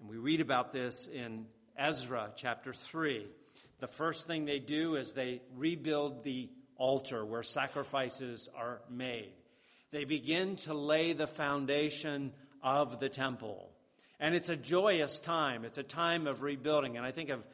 And 0.00 0.08
we 0.08 0.16
read 0.16 0.40
about 0.40 0.72
this 0.72 1.08
in 1.08 1.46
Ezra 1.76 2.30
chapter 2.36 2.72
3. 2.72 3.26
The 3.80 3.86
first 3.86 4.26
thing 4.26 4.44
they 4.44 4.58
do 4.58 4.96
is 4.96 5.12
they 5.12 5.42
rebuild 5.56 6.24
the 6.24 6.48
altar 6.76 7.24
where 7.24 7.42
sacrifices 7.42 8.48
are 8.56 8.80
made. 8.90 9.32
They 9.90 10.04
begin 10.04 10.56
to 10.56 10.74
lay 10.74 11.12
the 11.12 11.26
foundation 11.26 12.32
of 12.62 12.98
the 12.98 13.08
temple. 13.08 13.70
And 14.18 14.34
it's 14.34 14.48
a 14.48 14.56
joyous 14.56 15.20
time. 15.20 15.64
It's 15.64 15.78
a 15.78 15.82
time 15.82 16.26
of 16.26 16.42
rebuilding. 16.42 16.96
And 16.96 17.04
I 17.04 17.12
think 17.12 17.30
of 17.30 17.44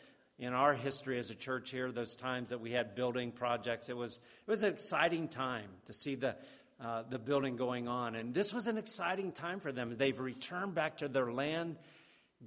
in 0.40 0.54
our 0.54 0.72
history 0.72 1.18
as 1.18 1.28
a 1.30 1.34
church 1.34 1.70
here, 1.70 1.92
those 1.92 2.16
times 2.16 2.48
that 2.48 2.60
we 2.60 2.72
had 2.72 2.94
building 2.94 3.30
projects, 3.30 3.90
it 3.90 3.96
was, 3.96 4.16
it 4.16 4.50
was 4.50 4.62
an 4.62 4.72
exciting 4.72 5.28
time 5.28 5.68
to 5.84 5.92
see 5.92 6.14
the, 6.14 6.34
uh, 6.82 7.02
the 7.10 7.18
building 7.18 7.56
going 7.56 7.86
on. 7.86 8.14
And 8.14 8.32
this 8.32 8.54
was 8.54 8.66
an 8.66 8.78
exciting 8.78 9.32
time 9.32 9.60
for 9.60 9.70
them. 9.70 9.94
They've 9.98 10.18
returned 10.18 10.74
back 10.74 10.96
to 10.98 11.08
their 11.08 11.30
land. 11.30 11.76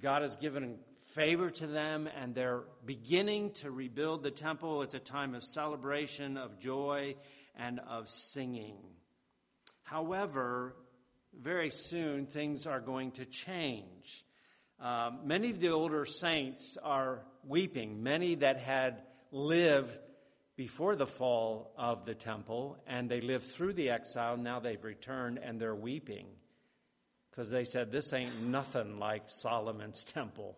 God 0.01 0.23
has 0.23 0.35
given 0.37 0.79
favor 1.13 1.51
to 1.51 1.67
them, 1.67 2.09
and 2.19 2.33
they're 2.33 2.63
beginning 2.83 3.51
to 3.51 3.69
rebuild 3.69 4.23
the 4.23 4.31
temple. 4.31 4.81
It's 4.81 4.95
a 4.95 4.99
time 4.99 5.35
of 5.35 5.43
celebration, 5.43 6.35
of 6.35 6.59
joy, 6.59 7.13
and 7.55 7.79
of 7.79 8.09
singing. 8.09 8.77
However, 9.83 10.75
very 11.39 11.69
soon 11.69 12.25
things 12.25 12.65
are 12.65 12.79
going 12.79 13.11
to 13.11 13.25
change. 13.25 14.25
Uh, 14.81 15.11
many 15.23 15.51
of 15.51 15.59
the 15.59 15.69
older 15.69 16.05
saints 16.05 16.75
are 16.83 17.23
weeping, 17.47 18.03
many 18.03 18.35
that 18.35 18.57
had 18.57 19.01
lived 19.31 19.97
before 20.55 20.95
the 20.95 21.07
fall 21.07 21.73
of 21.77 22.05
the 22.05 22.13
temple 22.13 22.77
and 22.87 23.09
they 23.09 23.21
lived 23.21 23.45
through 23.45 23.73
the 23.73 23.89
exile, 23.89 24.37
now 24.37 24.59
they've 24.59 24.83
returned 24.83 25.39
and 25.39 25.59
they're 25.59 25.75
weeping 25.75 26.27
because 27.29 27.49
they 27.49 27.63
said, 27.63 27.91
This 27.91 28.13
ain't 28.13 28.41
nothing 28.43 28.99
like 28.99 29.23
Solomon's 29.27 30.03
temple. 30.13 30.57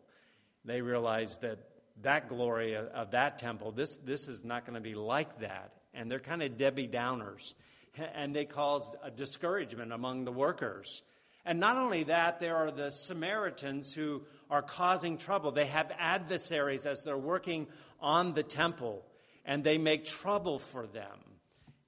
They 0.66 0.82
realized 0.82 1.42
that 1.42 1.60
that 2.02 2.28
glory 2.28 2.74
of, 2.74 2.88
of 2.88 3.12
that 3.12 3.40
temple, 3.40 3.72
this, 3.72 3.96
this 3.98 4.28
is 4.28 4.44
not 4.44 4.66
going 4.66 4.74
to 4.74 4.82
be 4.82 4.96
like 4.96 5.40
that. 5.40 5.72
And 5.94 6.12
they're 6.12 6.20
kind 6.20 6.44
of 6.44 6.58
Debbie 6.58 6.90
Downers 6.90 7.54
and 8.16 8.36
they 8.36 8.46
caused 8.46 8.96
a 9.04 9.12
discouragement 9.12 9.94
among 9.94 10.26
the 10.26 10.32
workers. 10.32 11.04
And 11.46 11.60
not 11.60 11.78
only 11.78 12.04
that, 12.04 12.40
there 12.40 12.56
are 12.56 12.72
the 12.72 12.90
Samaritans 12.90 13.94
who 13.94 14.24
are 14.50 14.62
causing 14.62 15.18
trouble. 15.18 15.52
They 15.52 15.68
have 15.68 15.92
adversaries 16.00 16.86
as 16.86 17.04
they're 17.04 17.18
working 17.18 17.68
on 18.00 18.34
the 18.34 18.44
temple, 18.44 19.06
and 19.46 19.64
they 19.64 19.78
make 19.78 20.06
trouble 20.06 20.58
for 20.58 20.88
them. 20.88 21.20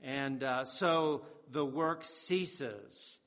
And 0.03 0.43
uh, 0.43 0.65
so 0.65 1.25
the 1.49 1.65
work 1.65 2.03
ceases. 2.03 3.19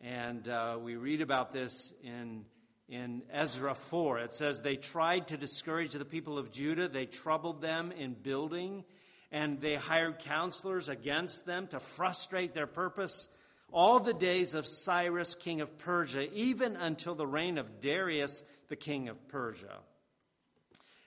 And 0.00 0.48
uh, 0.48 0.78
we 0.80 0.96
read 0.96 1.20
about 1.20 1.52
this 1.52 1.92
in, 2.04 2.44
in 2.88 3.22
Ezra 3.32 3.74
4. 3.74 4.20
It 4.20 4.32
says, 4.32 4.60
They 4.60 4.76
tried 4.76 5.28
to 5.28 5.36
discourage 5.36 5.92
the 5.92 6.04
people 6.04 6.38
of 6.38 6.52
Judah, 6.52 6.88
they 6.88 7.06
troubled 7.06 7.60
them 7.60 7.90
in 7.92 8.14
building 8.14 8.84
and 9.32 9.60
they 9.62 9.76
hired 9.76 10.18
counselors 10.18 10.90
against 10.90 11.46
them 11.46 11.66
to 11.68 11.80
frustrate 11.80 12.52
their 12.52 12.66
purpose 12.66 13.28
all 13.72 13.98
the 14.00 14.14
days 14.14 14.54
of 14.54 14.66
Cyrus, 14.66 15.34
king 15.34 15.60
of 15.60 15.78
Persia, 15.78 16.32
even 16.32 16.76
until 16.76 17.14
the 17.14 17.26
reign 17.26 17.58
of 17.58 17.80
Darius, 17.80 18.42
the 18.68 18.76
king 18.76 19.08
of 19.08 19.28
Persia. 19.28 19.78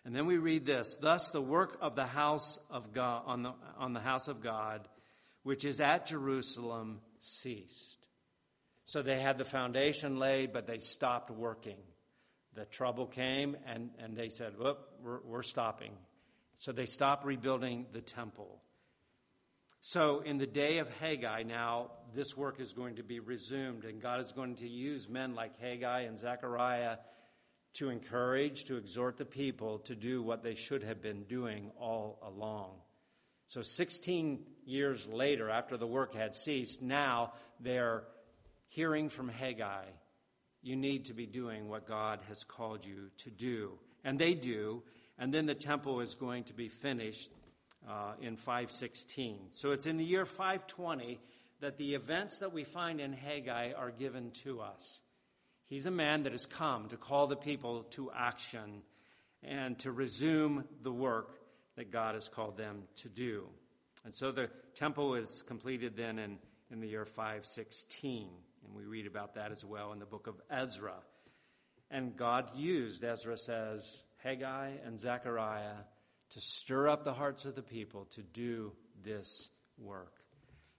And 0.04 0.16
then 0.16 0.26
we 0.26 0.38
read 0.38 0.66
this 0.66 0.98
Thus 1.02 1.30
the 1.30 1.42
work 1.42 1.78
of 1.82 1.96
the 1.96 2.06
house 2.06 2.60
of 2.70 2.94
God, 2.94 3.24
on 3.26 3.44
the, 3.44 3.54
on 3.78 3.94
the 3.94 4.00
house 4.00 4.28
of 4.28 4.42
God, 4.42 4.88
which 5.44 5.66
is 5.66 5.80
at 5.80 6.06
Jerusalem, 6.06 7.02
ceased. 7.20 7.98
So 8.86 9.02
they 9.02 9.20
had 9.20 9.38
the 9.38 9.46
foundation 9.46 10.20
laid, 10.20 10.54
but 10.54 10.68
they 10.68 10.78
stopped 10.78 11.32
working. 11.32 11.78
The 12.54 12.66
trouble 12.66 13.08
came, 13.08 13.58
and, 13.66 13.90
and 14.00 14.16
they 14.16 14.30
said, 14.30 14.58
Whoop, 14.58 14.80
we're, 15.02 15.20
we're 15.22 15.44
stopping. 15.44 15.92
So 16.58 16.72
they 16.72 16.86
stopped 16.86 17.26
rebuilding 17.26 17.88
the 17.92 18.02
temple. 18.02 18.62
So, 19.88 20.22
in 20.22 20.40
the 20.40 20.48
day 20.48 20.80
of 20.80 20.90
Haggai, 20.98 21.44
now 21.44 21.92
this 22.12 22.36
work 22.36 22.60
is 22.60 22.74
going 22.74 22.96
to 22.96 23.04
be 23.04 23.20
resumed, 23.20 23.86
and 23.86 24.02
God 24.02 24.20
is 24.20 24.32
going 24.32 24.56
to 24.56 24.68
use 24.68 25.08
men 25.08 25.36
like 25.36 25.60
Haggai 25.60 26.02
and 26.02 26.18
Zechariah 26.18 26.98
to 27.76 27.92
encourage, 27.92 28.64
to 28.64 28.78
exhort 28.78 29.18
the 29.18 29.26
people 29.26 29.78
to 29.82 29.94
do 29.94 30.24
what 30.24 30.42
they 30.42 30.56
should 30.56 30.82
have 30.82 31.04
been 31.04 31.22
doing 31.26 31.70
all 31.80 32.18
along. 32.24 32.72
So, 33.46 33.62
16 33.62 34.44
years 34.66 35.08
later, 35.08 35.52
after 35.52 35.78
the 35.78 35.86
work 35.86 36.16
had 36.16 36.34
ceased, 36.34 36.82
now 36.82 37.34
they're 37.60 38.06
hearing 38.66 39.08
from 39.08 39.30
Haggai, 39.30 39.86
you 40.64 40.76
need 40.76 41.06
to 41.06 41.14
be 41.14 41.28
doing 41.28 41.70
what 41.70 41.88
God 41.88 42.22
has 42.28 42.44
called 42.44 42.84
you 42.84 43.12
to 43.20 43.30
do. 43.30 43.74
And 44.04 44.18
they 44.18 44.34
do, 44.34 44.82
and 45.20 45.32
then 45.32 45.46
the 45.46 45.54
temple 45.54 46.00
is 46.00 46.16
going 46.16 46.46
to 46.46 46.54
be 46.56 46.70
finished 46.70 47.30
uh, 47.90 48.14
in 48.22 48.36
516. 48.36 49.50
So 49.52 49.72
it's 49.72 49.86
in 49.86 49.98
the 49.98 50.04
year 50.04 50.26
520 50.26 51.20
that 51.62 51.78
the 51.78 51.96
events 51.96 52.40
that 52.40 52.54
we 52.54 52.64
find 52.64 53.00
in 53.00 53.14
Haggai 53.14 53.74
are 53.74 53.92
given 53.92 54.32
to 54.44 54.62
us. 54.62 55.02
He's 55.68 55.86
a 55.86 55.92
man 55.92 56.24
that 56.24 56.32
has 56.32 56.46
come 56.46 56.90
to 56.90 56.98
call 56.98 57.28
the 57.28 57.36
people 57.36 57.84
to 57.92 58.12
action 58.16 58.82
and 59.42 59.78
to 59.80 59.92
resume 59.92 60.66
the 60.82 60.92
work 60.92 61.40
that 61.76 61.92
God 61.92 62.16
has 62.16 62.30
called 62.30 62.58
them 62.58 62.84
to 62.98 63.10
do. 63.10 63.48
And 64.04 64.14
so 64.14 64.32
the 64.32 64.50
temple 64.76 65.16
is 65.16 65.44
completed 65.48 65.96
then 65.98 66.20
in, 66.20 66.38
in 66.72 66.80
the 66.80 66.88
year 66.88 67.06
516. 67.06 68.30
And 68.66 68.76
we 68.76 68.86
read 68.86 69.08
about 69.08 69.36
that 69.36 69.52
as 69.52 69.66
well 69.66 69.92
in 69.92 70.00
the 70.00 70.06
book 70.06 70.28
of 70.28 70.36
Ezra. 70.50 70.96
And 71.90 72.16
God 72.16 72.50
used, 72.56 73.04
Ezra 73.04 73.38
says, 73.38 74.04
Haggai 74.24 74.72
and 74.86 75.00
Zechariah 75.00 75.84
to 76.32 76.42
stir 76.42 76.88
up 76.88 77.04
the 77.04 77.14
hearts 77.14 77.46
of 77.46 77.56
the 77.56 77.62
people 77.62 78.06
to 78.12 78.22
do 78.22 78.72
this 79.04 79.50
work. 79.78 80.14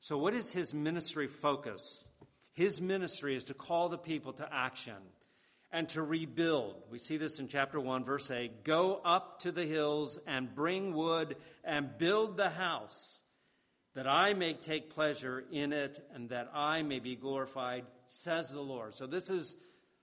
So, 0.00 0.18
what 0.18 0.34
is 0.34 0.50
his 0.50 0.74
ministry 0.74 1.26
focus? 1.26 2.08
His 2.52 2.80
ministry 2.80 3.36
is 3.36 3.44
to 3.44 3.54
call 3.54 3.88
the 3.88 3.98
people 3.98 4.32
to 4.34 4.48
action 4.52 4.94
and 5.72 5.88
to 5.90 6.02
rebuild. 6.02 6.76
We 6.90 6.98
see 6.98 7.16
this 7.16 7.38
in 7.38 7.48
chapter 7.48 7.78
1, 7.78 8.04
verse 8.04 8.30
8 8.30 8.64
Go 8.64 9.00
up 9.04 9.40
to 9.40 9.52
the 9.52 9.64
hills 9.64 10.18
and 10.26 10.54
bring 10.54 10.94
wood 10.94 11.36
and 11.64 11.98
build 11.98 12.36
the 12.36 12.50
house, 12.50 13.22
that 13.94 14.06
I 14.06 14.34
may 14.34 14.54
take 14.54 14.90
pleasure 14.90 15.44
in 15.50 15.72
it 15.72 16.00
and 16.14 16.30
that 16.30 16.50
I 16.54 16.82
may 16.82 16.98
be 16.98 17.16
glorified, 17.16 17.84
says 18.06 18.50
the 18.50 18.60
Lord. 18.60 18.94
So, 18.94 19.06
this 19.06 19.30
is 19.30 19.56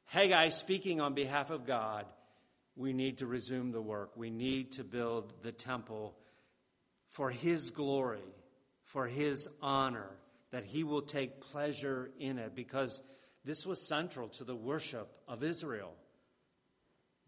Haggai 0.06 0.50
speaking 0.50 1.02
on 1.02 1.14
behalf 1.14 1.50
of 1.50 1.66
God. 1.66 2.06
We 2.76 2.94
need 2.94 3.20
to 3.20 3.28
resume 3.28 3.72
the 3.72 3.82
work. 3.82 4.12
We 4.16 4.30
need 4.30 4.74
to 4.74 4.84
build 4.84 5.34
the 5.44 5.52
temple 5.52 6.16
for 7.08 7.30
His 7.30 7.70
glory, 7.70 8.34
for 8.84 9.08
His 9.08 9.48
honor, 9.62 10.10
that 10.52 10.66
He 10.66 10.84
will 10.84 11.02
take 11.02 11.42
pleasure 11.42 12.12
in 12.20 12.40
it 12.40 12.56
because 12.56 13.02
this 13.46 13.66
was 13.66 13.88
central 13.88 14.30
to 14.30 14.44
the 14.44 14.56
worship 14.56 15.10
of 15.28 15.44
Israel. 15.44 15.94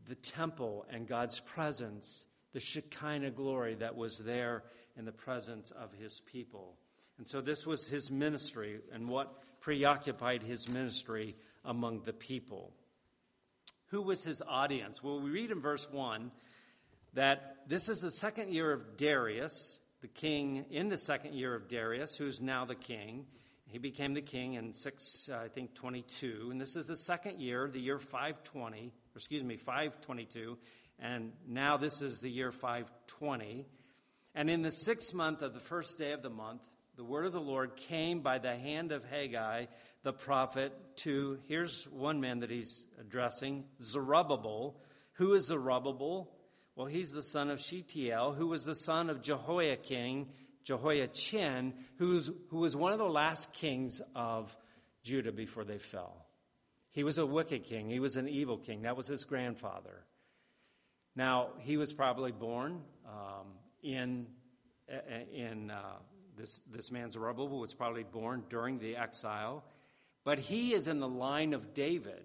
The 0.08 0.16
temple 0.16 0.86
and 0.90 1.08
God's 1.08 1.40
presence, 1.40 2.28
the 2.54 2.60
Shekinah 2.60 3.32
glory 3.32 3.76
that 3.76 3.96
was 3.96 4.20
there 4.20 4.64
in 4.98 5.06
the 5.06 5.12
presence 5.12 5.72
of 5.72 5.94
his 5.94 6.22
people. 6.22 6.78
And 7.18 7.28
so 7.28 7.42
this 7.42 7.66
was 7.66 7.88
his 7.88 8.10
ministry 8.10 8.80
and 8.94 9.08
what 9.08 9.60
preoccupied 9.62 10.44
his 10.44 10.68
ministry 10.68 11.36
among 11.64 12.04
the 12.04 12.14
people. 12.14 12.74
Who 13.96 14.02
was 14.02 14.26
his 14.26 14.44
audience? 14.46 15.02
Well, 15.02 15.22
we 15.22 15.30
read 15.30 15.52
in 15.52 15.62
verse 15.62 15.90
1 15.90 16.30
that 17.14 17.60
this 17.70 17.88
is 17.88 18.00
the 18.00 18.12
second 18.12 18.50
year 18.50 18.74
of 18.74 18.98
Darius, 18.98 19.80
the 20.02 20.10
king 20.10 20.66
in 20.70 20.90
the 20.90 20.98
second 20.98 21.34
year 21.34 21.56
of 21.56 21.70
Darius, 21.70 22.18
who's 22.18 22.42
now 22.42 22.66
the 22.66 22.76
king. 22.76 23.26
He 23.68 23.78
became 23.78 24.14
the 24.14 24.22
king 24.22 24.56
in 24.56 24.74
6, 24.74 25.30
uh, 25.32 25.38
I 25.38 25.48
think, 25.48 25.76
22. 25.76 26.50
And 26.52 26.60
this 26.60 26.76
is 26.76 26.88
the 26.88 26.98
second 26.98 27.40
year, 27.40 27.70
the 27.72 27.80
year 27.80 27.98
520, 27.98 28.92
excuse 29.16 29.44
me, 29.44 29.56
522. 29.56 30.58
And 31.00 31.32
now 31.48 31.78
this 31.78 32.02
is 32.02 32.20
the 32.20 32.30
year 32.30 32.52
520. 32.52 33.66
And 34.36 34.50
in 34.50 34.62
the 34.62 34.72
sixth 34.72 35.14
month 35.14 35.42
of 35.42 35.54
the 35.54 35.62
first 35.62 35.98
day 35.98 36.12
of 36.12 36.22
the 36.22 36.30
month, 36.30 36.64
the 36.98 37.06
word 37.06 37.26
of 37.26 37.32
the 37.32 37.40
Lord 37.40 37.78
came 37.78 38.20
by 38.20 38.40
the 38.40 38.58
hand 38.58 38.92
of 38.92 39.06
Haggai, 39.06 39.68
the 40.06 40.14
prophet, 40.14 40.72
to, 40.98 41.40
here's 41.48 41.86
one 41.86 42.22
man 42.22 42.42
that 42.42 42.52
he's 42.52 42.86
addressing, 43.02 43.66
Zerubbabel. 43.82 44.80
Who 45.14 45.34
is 45.34 45.48
Zerubbabel? 45.48 46.32
Well, 46.76 46.86
he's 46.86 47.12
the 47.12 47.24
son 47.24 47.50
of 47.50 47.60
Shealtiel, 47.60 48.34
who 48.34 48.46
was 48.46 48.66
the 48.66 48.76
son 48.76 49.10
of 49.10 49.24
Jehoiakim, 49.24 50.28
Jehoiachin, 50.64 51.74
who's, 51.98 52.30
who 52.50 52.60
was 52.60 52.78
one 52.78 52.94
of 52.94 53.00
the 53.00 53.10
last 53.10 53.54
kings 53.56 54.00
of 54.16 54.56
Judah 55.02 55.32
before 55.32 55.64
they 55.64 55.80
fell. 55.80 56.28
He 56.92 57.04
was 57.04 57.18
a 57.18 57.26
wicked 57.26 57.64
king, 57.64 57.90
he 57.90 58.00
was 58.00 58.16
an 58.16 58.30
evil 58.30 58.58
king. 58.58 58.84
That 58.84 58.96
was 58.96 59.08
his 59.08 59.24
grandfather. 59.24 60.06
Now, 61.16 61.50
he 61.62 61.78
was 61.78 61.94
probably 61.94 62.32
born 62.32 62.82
um, 63.08 63.48
in, 63.82 64.28
in 65.34 65.72
uh, 65.72 65.98
this, 66.38 66.62
this 66.72 66.92
man 66.92 67.10
Zerubbabel 67.10 67.60
was 67.60 67.74
probably 67.74 68.04
born 68.04 68.44
during 68.50 68.78
the 68.78 68.98
exile, 68.98 69.64
but 70.26 70.40
he 70.40 70.74
is 70.74 70.90
in 70.90 71.00
the 71.00 71.08
line 71.08 71.54
of 71.54 71.74
David. 71.74 72.24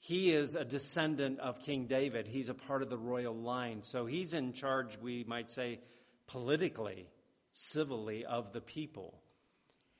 He 0.00 0.32
is 0.32 0.54
a 0.54 0.64
descendant 0.64 1.38
of 1.40 1.60
King 1.60 1.86
David. 1.86 2.28
He's 2.28 2.50
a 2.50 2.54
part 2.54 2.82
of 2.82 2.90
the 2.90 2.98
royal 2.98 3.34
line. 3.34 3.82
So 3.82 4.04
he's 4.04 4.34
in 4.34 4.52
charge, 4.52 4.98
we 4.98 5.24
might 5.24 5.50
say, 5.50 5.80
politically, 6.26 7.08
civilly 7.52 8.24
of 8.24 8.52
the 8.52 8.60
people. 8.60 9.22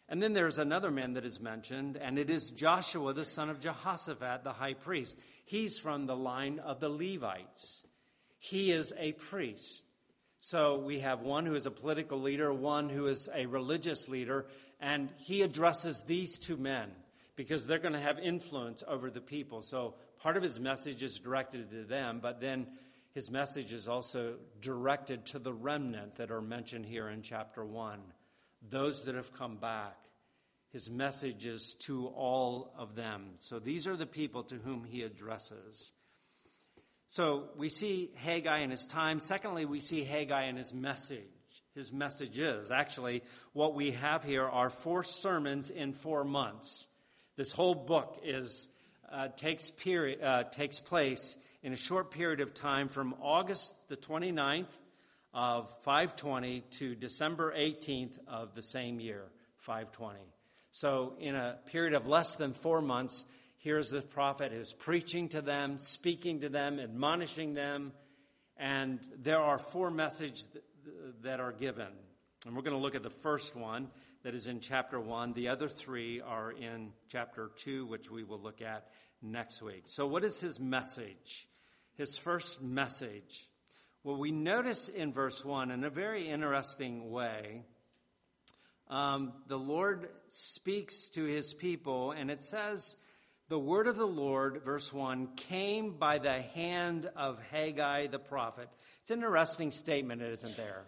And 0.08 0.22
then 0.22 0.32
there's 0.32 0.58
another 0.58 0.90
man 0.90 1.14
that 1.14 1.24
is 1.24 1.40
mentioned, 1.40 1.96
and 1.96 2.18
it 2.18 2.30
is 2.30 2.50
Joshua, 2.50 3.12
the 3.12 3.24
son 3.24 3.50
of 3.50 3.60
Jehoshaphat, 3.60 4.42
the 4.42 4.52
high 4.52 4.74
priest. 4.74 5.16
He's 5.44 5.78
from 5.78 6.06
the 6.06 6.16
line 6.16 6.60
of 6.60 6.80
the 6.80 6.88
Levites. 6.88 7.84
He 8.38 8.72
is 8.72 8.92
a 8.98 9.12
priest. 9.12 9.84
So 10.40 10.78
we 10.78 11.00
have 11.00 11.20
one 11.20 11.46
who 11.46 11.54
is 11.54 11.66
a 11.66 11.70
political 11.70 12.18
leader, 12.18 12.52
one 12.52 12.88
who 12.88 13.06
is 13.06 13.28
a 13.34 13.46
religious 13.46 14.08
leader, 14.08 14.46
and 14.80 15.08
he 15.16 15.42
addresses 15.42 16.04
these 16.06 16.38
two 16.38 16.56
men 16.56 16.90
because 17.34 17.66
they're 17.66 17.78
going 17.78 17.94
to 17.94 18.00
have 18.00 18.18
influence 18.18 18.84
over 18.86 19.10
the 19.10 19.20
people. 19.20 19.62
So 19.62 19.94
part 20.20 20.36
of 20.36 20.42
his 20.42 20.60
message 20.60 21.02
is 21.02 21.18
directed 21.18 21.70
to 21.70 21.84
them, 21.84 22.20
but 22.22 22.40
then 22.40 22.66
his 23.14 23.30
message 23.30 23.72
is 23.72 23.88
also 23.88 24.34
directed 24.60 25.26
to 25.26 25.38
the 25.38 25.52
remnant 25.52 26.16
that 26.16 26.30
are 26.30 26.40
mentioned 26.40 26.86
here 26.86 27.08
in 27.08 27.22
chapter 27.22 27.64
1, 27.64 27.98
those 28.68 29.02
that 29.04 29.14
have 29.16 29.32
come 29.32 29.56
back. 29.56 29.96
His 30.70 30.90
message 30.90 31.46
is 31.46 31.74
to 31.80 32.08
all 32.08 32.74
of 32.76 32.94
them. 32.94 33.30
So 33.38 33.58
these 33.58 33.88
are 33.88 33.96
the 33.96 34.06
people 34.06 34.44
to 34.44 34.56
whom 34.56 34.84
he 34.84 35.02
addresses. 35.02 35.92
So 37.08 37.44
we 37.56 37.70
see 37.70 38.10
Haggai 38.16 38.58
in 38.58 38.70
his 38.70 38.84
time. 38.84 39.18
Secondly, 39.18 39.64
we 39.64 39.80
see 39.80 40.04
Haggai 40.04 40.44
in 40.44 40.56
his 40.56 40.74
message. 40.74 41.24
His 41.74 41.90
message 41.90 42.38
is 42.38 42.70
actually 42.70 43.22
what 43.54 43.74
we 43.74 43.92
have 43.92 44.24
here 44.24 44.44
are 44.44 44.68
four 44.68 45.04
sermons 45.04 45.70
in 45.70 45.94
four 45.94 46.22
months. 46.22 46.86
This 47.36 47.50
whole 47.50 47.74
book 47.74 48.20
is 48.24 48.68
uh, 49.10 49.28
takes 49.28 49.70
period 49.70 50.22
uh, 50.22 50.44
takes 50.44 50.80
place 50.80 51.36
in 51.62 51.72
a 51.72 51.76
short 51.76 52.10
period 52.10 52.40
of 52.40 52.52
time 52.52 52.88
from 52.88 53.14
August 53.22 53.72
the 53.88 53.96
29th 53.96 54.66
of 55.32 55.70
520 55.84 56.60
to 56.72 56.94
December 56.94 57.54
18th 57.56 58.18
of 58.26 58.54
the 58.54 58.62
same 58.62 59.00
year, 59.00 59.24
520. 59.56 60.18
So, 60.72 61.14
in 61.18 61.34
a 61.34 61.58
period 61.66 61.94
of 61.94 62.06
less 62.06 62.34
than 62.34 62.52
four 62.52 62.82
months, 62.82 63.24
here's 63.58 63.90
the 63.90 64.02
prophet 64.02 64.52
who's 64.52 64.72
preaching 64.72 65.28
to 65.30 65.40
them, 65.40 65.78
speaking 65.78 66.40
to 66.40 66.48
them, 66.48 66.80
admonishing 66.80 67.54
them, 67.54 67.92
and 68.56 68.98
there 69.16 69.40
are 69.40 69.58
four 69.58 69.90
messages 69.90 70.48
that 71.22 71.38
are 71.38 71.52
given. 71.52 71.92
And 72.46 72.56
we're 72.56 72.62
going 72.62 72.76
to 72.76 72.82
look 72.82 72.94
at 72.94 73.02
the 73.02 73.10
first 73.10 73.54
one 73.54 73.88
that 74.24 74.34
is 74.34 74.46
in 74.46 74.60
chapter 74.60 74.98
1. 74.98 75.32
The 75.34 75.48
other 75.48 75.68
three 75.68 76.20
are 76.20 76.50
in 76.50 76.92
chapter 77.08 77.50
2, 77.56 77.86
which 77.86 78.10
we 78.10 78.24
will 78.24 78.40
look 78.40 78.62
at 78.62 78.88
next 79.22 79.62
week. 79.62 79.82
So, 79.86 80.06
what 80.06 80.24
is 80.24 80.40
his 80.40 80.58
message? 80.58 81.48
his 81.98 82.16
first 82.16 82.62
message. 82.62 83.48
Well, 84.04 84.16
we 84.16 84.30
notice 84.30 84.88
in 84.88 85.12
verse 85.12 85.44
1 85.44 85.72
in 85.72 85.82
a 85.82 85.90
very 85.90 86.28
interesting 86.28 87.10
way, 87.10 87.64
um, 88.88 89.32
the 89.48 89.58
Lord 89.58 90.08
speaks 90.28 91.08
to 91.10 91.24
his 91.24 91.52
people, 91.52 92.12
and 92.12 92.30
it 92.30 92.42
says, 92.42 92.96
The 93.48 93.58
word 93.58 93.86
of 93.86 93.96
the 93.96 94.06
Lord, 94.06 94.62
verse 94.62 94.92
1, 94.92 95.28
came 95.34 95.92
by 95.92 96.18
the 96.18 96.42
hand 96.42 97.08
of 97.16 97.40
Haggai 97.50 98.08
the 98.08 98.18
prophet. 98.18 98.68
It's 99.00 99.10
an 99.10 99.20
interesting 99.20 99.70
statement, 99.70 100.20
isn't 100.20 100.54
there? 100.58 100.84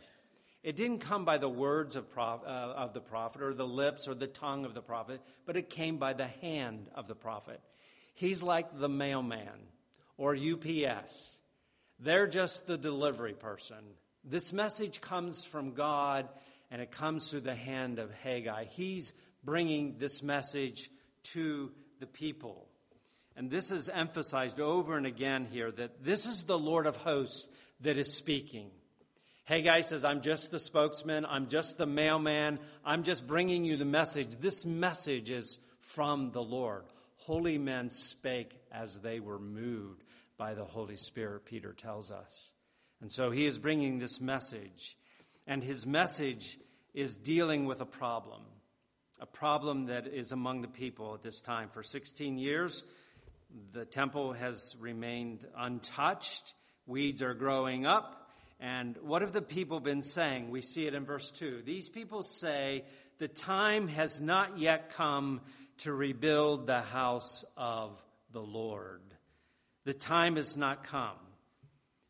It 0.63 0.77
didn't 0.77 0.99
come 0.99 1.25
by 1.25 1.39
the 1.39 1.49
words 1.49 1.97
of, 1.97 2.11
prof, 2.11 2.43
uh, 2.45 2.51
of 2.51 2.93
the 2.93 3.01
prophet 3.01 3.41
or 3.41 3.55
the 3.55 3.67
lips 3.67 4.07
or 4.07 4.15
the 4.15 4.27
tongue 4.27 4.67
of 4.67 4.75
the 4.75 4.83
prophet, 4.83 5.23
but 5.47 5.57
it 5.57 5.71
came 5.71 5.97
by 5.97 6.13
the 6.13 6.27
hand 6.27 6.91
of 6.95 7.09
the 7.09 7.15
prophet. 7.15 7.63
He's 8.13 8.43
like 8.43 8.79
the 8.79 8.91
mailman 8.91 9.69
or 10.19 10.37
UPS. 10.37 11.39
They're 11.99 12.27
just 12.27 12.67
the 12.67 12.77
delivery 12.77 13.33
person. 13.33 13.79
This 14.23 14.53
message 14.53 15.01
comes 15.01 15.45
from 15.45 15.73
God 15.73 16.29
and 16.71 16.83
it 16.83 16.91
comes 16.91 17.31
through 17.31 17.41
the 17.41 17.55
hand 17.55 17.99
of 17.99 18.13
Haggai. 18.23 18.65
He's 18.65 19.15
bringing 19.43 19.97
this 19.97 20.23
message 20.23 20.91
to 21.33 21.73
the 22.01 22.07
people. 22.07 22.67
And 23.37 23.51
this 23.51 23.71
is 23.71 23.89
emphasized 23.89 24.61
over 24.61 24.97
and 24.97 25.07
again 25.07 25.47
here 25.51 25.71
that 25.71 26.05
this 26.05 26.27
is 26.27 26.43
the 26.43 26.59
Lord 26.59 26.87
of 26.87 26.97
hosts 26.97 27.49
that 27.81 27.97
is 27.97 28.15
speaking. 28.15 28.71
Haggai 29.45 29.81
says, 29.81 30.05
I'm 30.05 30.21
just 30.21 30.51
the 30.51 30.61
spokesman, 30.61 31.25
I'm 31.27 31.49
just 31.49 31.79
the 31.79 31.87
mailman, 31.87 32.59
I'm 32.85 33.03
just 33.03 33.27
bringing 33.27 33.65
you 33.65 33.77
the 33.77 33.85
message. 33.85 34.37
This 34.37 34.65
message 34.65 35.31
is 35.31 35.59
from 35.81 36.31
the 36.31 36.43
Lord. 36.43 36.85
Holy 37.17 37.59
men 37.59 37.91
spake 37.91 38.57
as 38.71 39.01
they 39.01 39.21
were 39.21 39.39
moved 39.39 40.05
by 40.37 40.55
the 40.55 40.65
Holy 40.65 40.97
Spirit, 40.97 41.45
Peter 41.45 41.73
tells 41.73 42.11
us. 42.11 42.53
And 43.01 43.11
so 43.11 43.31
he 43.31 43.47
is 43.47 43.59
bringing 43.59 43.99
this 43.99 44.21
message. 44.21 44.97
And 45.47 45.63
his 45.63 45.87
message 45.87 46.59
is 46.95 47.17
dealing 47.17 47.65
with 47.65 47.81
a 47.81 47.87
problem, 47.87 48.43
a 49.21 49.27
problem 49.27 49.87
that 49.87 50.07
is 50.07 50.33
among 50.33 50.63
the 50.63 50.69
people 50.69 51.15
at 51.15 51.23
this 51.23 51.41
time. 51.41 51.69
For 51.69 51.83
16 51.83 52.39
years, 52.39 52.83
the 53.73 53.85
temple 53.85 54.33
has 54.33 54.75
remained 54.81 55.47
untouched, 55.57 56.55
weeds 56.87 57.23
are 57.23 57.35
growing 57.35 57.85
up. 57.85 58.31
And 58.59 58.97
what 59.03 59.23
have 59.23 59.33
the 59.33 59.43
people 59.43 59.81
been 59.81 60.03
saying? 60.03 60.51
We 60.51 60.61
see 60.61 60.87
it 60.87 60.95
in 60.95 61.05
verse 61.05 61.31
2. 61.31 61.63
These 61.65 61.89
people 61.89 62.23
say 62.23 62.85
the 63.19 63.29
time 63.29 63.89
has 63.89 64.21
not 64.21 64.59
yet 64.59 64.91
come 64.91 65.41
to 65.79 65.93
rebuild 65.93 66.67
the 66.67 66.81
house 66.81 67.45
of 67.57 68.03
the 68.33 68.43
Lord. 68.43 69.03
The 69.85 69.95
time 69.95 70.37
has 70.37 70.57
not 70.57 70.85
come. 70.85 71.17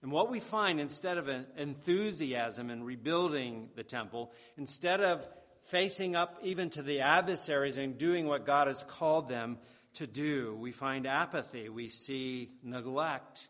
And 0.02 0.10
what 0.10 0.30
we 0.30 0.40
find 0.40 0.80
instead 0.80 1.18
of 1.18 1.28
enthusiasm 1.56 2.70
in 2.70 2.84
rebuilding 2.84 3.68
the 3.76 3.84
temple, 3.84 4.32
instead 4.56 5.00
of 5.00 5.28
facing 5.70 6.16
up 6.16 6.38
even 6.42 6.68
to 6.70 6.82
the 6.82 7.00
adversaries 7.00 7.78
and 7.78 7.96
doing 7.96 8.26
what 8.26 8.44
God 8.44 8.66
has 8.66 8.82
called 8.82 9.28
them 9.28 9.58
to 9.94 10.06
do, 10.06 10.56
we 10.58 10.72
find 10.72 11.06
apathy, 11.06 11.68
we 11.68 11.88
see 11.88 12.50
neglect, 12.62 13.48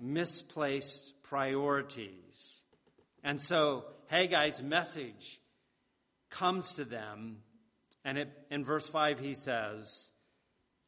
misplaced 0.00 1.22
priorities. 1.22 2.62
And 3.22 3.40
so 3.40 3.84
Haggai's 4.10 4.62
message 4.62 5.40
comes 6.30 6.72
to 6.72 6.84
them, 6.84 7.38
and 8.04 8.18
it, 8.18 8.30
in 8.50 8.64
verse 8.64 8.88
5 8.88 9.20
he 9.20 9.34
says, 9.34 10.10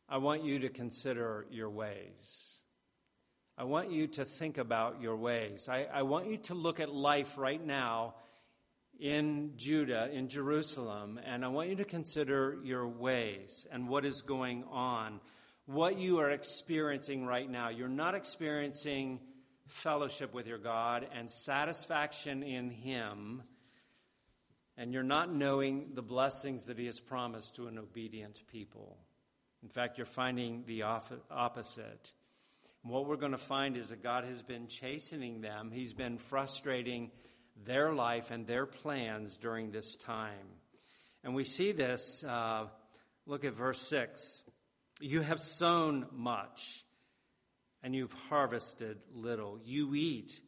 I 0.08 0.18
want 0.18 0.44
you 0.44 0.60
to 0.60 0.68
consider 0.68 1.46
your 1.50 1.70
ways. 1.70 2.60
I 3.58 3.64
want 3.64 3.90
you 3.90 4.06
to 4.08 4.24
think 4.24 4.58
about 4.58 5.00
your 5.00 5.16
ways. 5.16 5.68
I, 5.68 5.86
I 5.92 6.02
want 6.02 6.28
you 6.28 6.36
to 6.38 6.54
look 6.54 6.78
at 6.78 6.94
life 6.94 7.38
right 7.38 7.64
now 7.64 8.14
in 8.98 9.52
Judah, 9.56 10.08
in 10.12 10.28
Jerusalem, 10.28 11.20
and 11.24 11.44
I 11.44 11.48
want 11.48 11.68
you 11.68 11.76
to 11.76 11.84
consider 11.84 12.58
your 12.62 12.88
ways 12.88 13.66
and 13.70 13.88
what 13.88 14.04
is 14.04 14.22
going 14.22 14.64
on, 14.70 15.20
what 15.66 15.98
you 15.98 16.18
are 16.20 16.30
experiencing 16.30 17.26
right 17.26 17.50
now. 17.50 17.68
You're 17.68 17.88
not 17.88 18.14
experiencing 18.14 19.20
fellowship 19.66 20.32
with 20.32 20.46
your 20.46 20.58
God 20.58 21.06
and 21.14 21.30
satisfaction 21.30 22.42
in 22.42 22.70
Him, 22.70 23.42
and 24.76 24.92
you're 24.92 25.02
not 25.02 25.32
knowing 25.32 25.90
the 25.94 26.02
blessings 26.02 26.66
that 26.66 26.78
He 26.78 26.86
has 26.86 27.00
promised 27.00 27.56
to 27.56 27.66
an 27.66 27.78
obedient 27.78 28.42
people. 28.50 28.96
In 29.62 29.68
fact, 29.68 29.98
you're 29.98 30.06
finding 30.06 30.64
the 30.66 30.82
opposite. 30.82 32.12
What 32.82 33.06
we're 33.06 33.16
going 33.16 33.32
to 33.32 33.38
find 33.38 33.76
is 33.76 33.88
that 33.88 34.02
God 34.02 34.24
has 34.24 34.42
been 34.42 34.68
chastening 34.68 35.40
them, 35.40 35.70
He's 35.72 35.92
been 35.92 36.18
frustrating 36.18 37.10
their 37.64 37.92
life 37.92 38.30
and 38.30 38.46
their 38.46 38.66
plans 38.66 39.36
during 39.36 39.70
this 39.70 39.96
time. 39.96 40.46
And 41.24 41.34
we 41.34 41.44
see 41.44 41.72
this, 41.72 42.24
uh, 42.24 42.66
look 43.26 43.44
at 43.44 43.54
verse 43.54 43.80
6. 43.88 44.44
You 45.00 45.20
have 45.20 45.40
sown 45.40 46.06
much, 46.12 46.84
and 47.82 47.94
you've 47.94 48.12
harvested 48.12 48.98
little. 49.12 49.58
You 49.64 49.94
eat, 49.94 50.40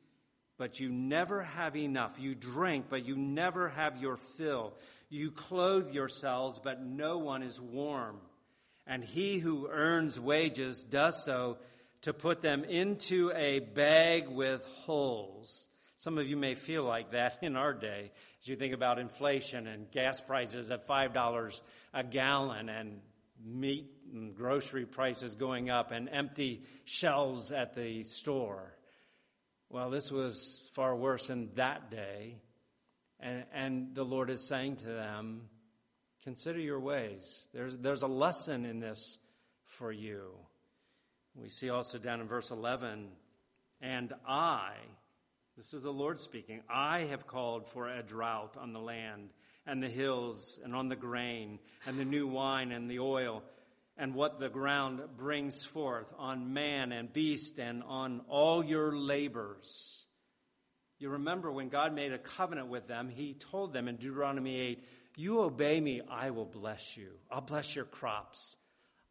but 0.56 0.80
you 0.80 0.88
never 0.88 1.42
have 1.42 1.76
enough. 1.76 2.18
You 2.18 2.34
drink, 2.34 2.86
but 2.88 3.04
you 3.04 3.16
never 3.16 3.68
have 3.68 4.00
your 4.00 4.16
fill. 4.16 4.74
You 5.08 5.30
clothe 5.30 5.92
yourselves, 5.92 6.60
but 6.62 6.82
no 6.82 7.18
one 7.18 7.42
is 7.42 7.60
warm. 7.60 8.20
And 8.86 9.04
he 9.04 9.38
who 9.38 9.68
earns 9.68 10.18
wages 10.18 10.82
does 10.82 11.24
so 11.24 11.58
to 12.02 12.12
put 12.12 12.40
them 12.40 12.64
into 12.64 13.32
a 13.34 13.60
bag 13.60 14.28
with 14.28 14.64
holes. 14.64 15.67
Some 15.98 16.16
of 16.16 16.28
you 16.28 16.36
may 16.36 16.54
feel 16.54 16.84
like 16.84 17.10
that 17.10 17.38
in 17.42 17.56
our 17.56 17.74
day 17.74 18.12
as 18.40 18.48
you 18.48 18.56
think 18.56 18.72
about 18.72 18.98
inflation 18.98 19.66
and 19.66 19.90
gas 19.90 20.20
prices 20.20 20.70
at 20.70 20.86
$5 20.86 21.60
a 21.92 22.04
gallon 22.04 22.68
and 22.68 23.00
meat 23.44 23.90
and 24.12 24.34
grocery 24.34 24.86
prices 24.86 25.34
going 25.34 25.70
up 25.70 25.90
and 25.90 26.08
empty 26.08 26.62
shelves 26.84 27.50
at 27.50 27.74
the 27.74 28.04
store. 28.04 28.74
Well, 29.70 29.90
this 29.90 30.10
was 30.10 30.70
far 30.72 30.96
worse 30.96 31.30
in 31.30 31.50
that 31.56 31.90
day. 31.90 32.36
And, 33.20 33.44
and 33.52 33.94
the 33.94 34.04
Lord 34.04 34.30
is 34.30 34.46
saying 34.48 34.76
to 34.76 34.86
them, 34.86 35.42
Consider 36.22 36.60
your 36.60 36.80
ways. 36.80 37.48
There's, 37.54 37.76
there's 37.76 38.02
a 38.02 38.08
lesson 38.08 38.66
in 38.66 38.80
this 38.80 39.18
for 39.64 39.90
you. 39.90 40.32
We 41.34 41.48
see 41.48 41.70
also 41.70 41.98
down 41.98 42.20
in 42.20 42.26
verse 42.26 42.50
11, 42.50 43.08
and 43.80 44.12
I, 44.26 44.72
this 45.58 45.74
is 45.74 45.82
the 45.82 45.92
Lord 45.92 46.20
speaking, 46.20 46.62
I 46.70 47.00
have 47.06 47.26
called 47.26 47.66
for 47.66 47.88
a 47.88 48.00
drought 48.00 48.56
on 48.56 48.72
the 48.72 48.78
land 48.78 49.30
and 49.66 49.82
the 49.82 49.88
hills 49.88 50.60
and 50.62 50.72
on 50.72 50.88
the 50.88 50.94
grain 50.94 51.58
and 51.84 51.98
the 51.98 52.04
new 52.04 52.28
wine 52.28 52.70
and 52.70 52.88
the 52.88 53.00
oil 53.00 53.42
and 53.96 54.14
what 54.14 54.38
the 54.38 54.48
ground 54.48 55.00
brings 55.16 55.64
forth 55.64 56.14
on 56.16 56.52
man 56.52 56.92
and 56.92 57.12
beast 57.12 57.58
and 57.58 57.82
on 57.82 58.20
all 58.28 58.64
your 58.64 58.96
labors. 58.96 60.06
You 61.00 61.08
remember 61.08 61.50
when 61.50 61.70
God 61.70 61.92
made 61.92 62.12
a 62.12 62.18
covenant 62.18 62.68
with 62.68 62.86
them, 62.86 63.08
he 63.08 63.34
told 63.34 63.72
them 63.72 63.88
in 63.88 63.96
Deuteronomy 63.96 64.60
8, 64.60 64.84
You 65.16 65.40
obey 65.40 65.80
me, 65.80 66.02
I 66.08 66.30
will 66.30 66.46
bless 66.46 66.96
you. 66.96 67.08
I'll 67.32 67.40
bless 67.40 67.74
your 67.74 67.84
crops. 67.84 68.56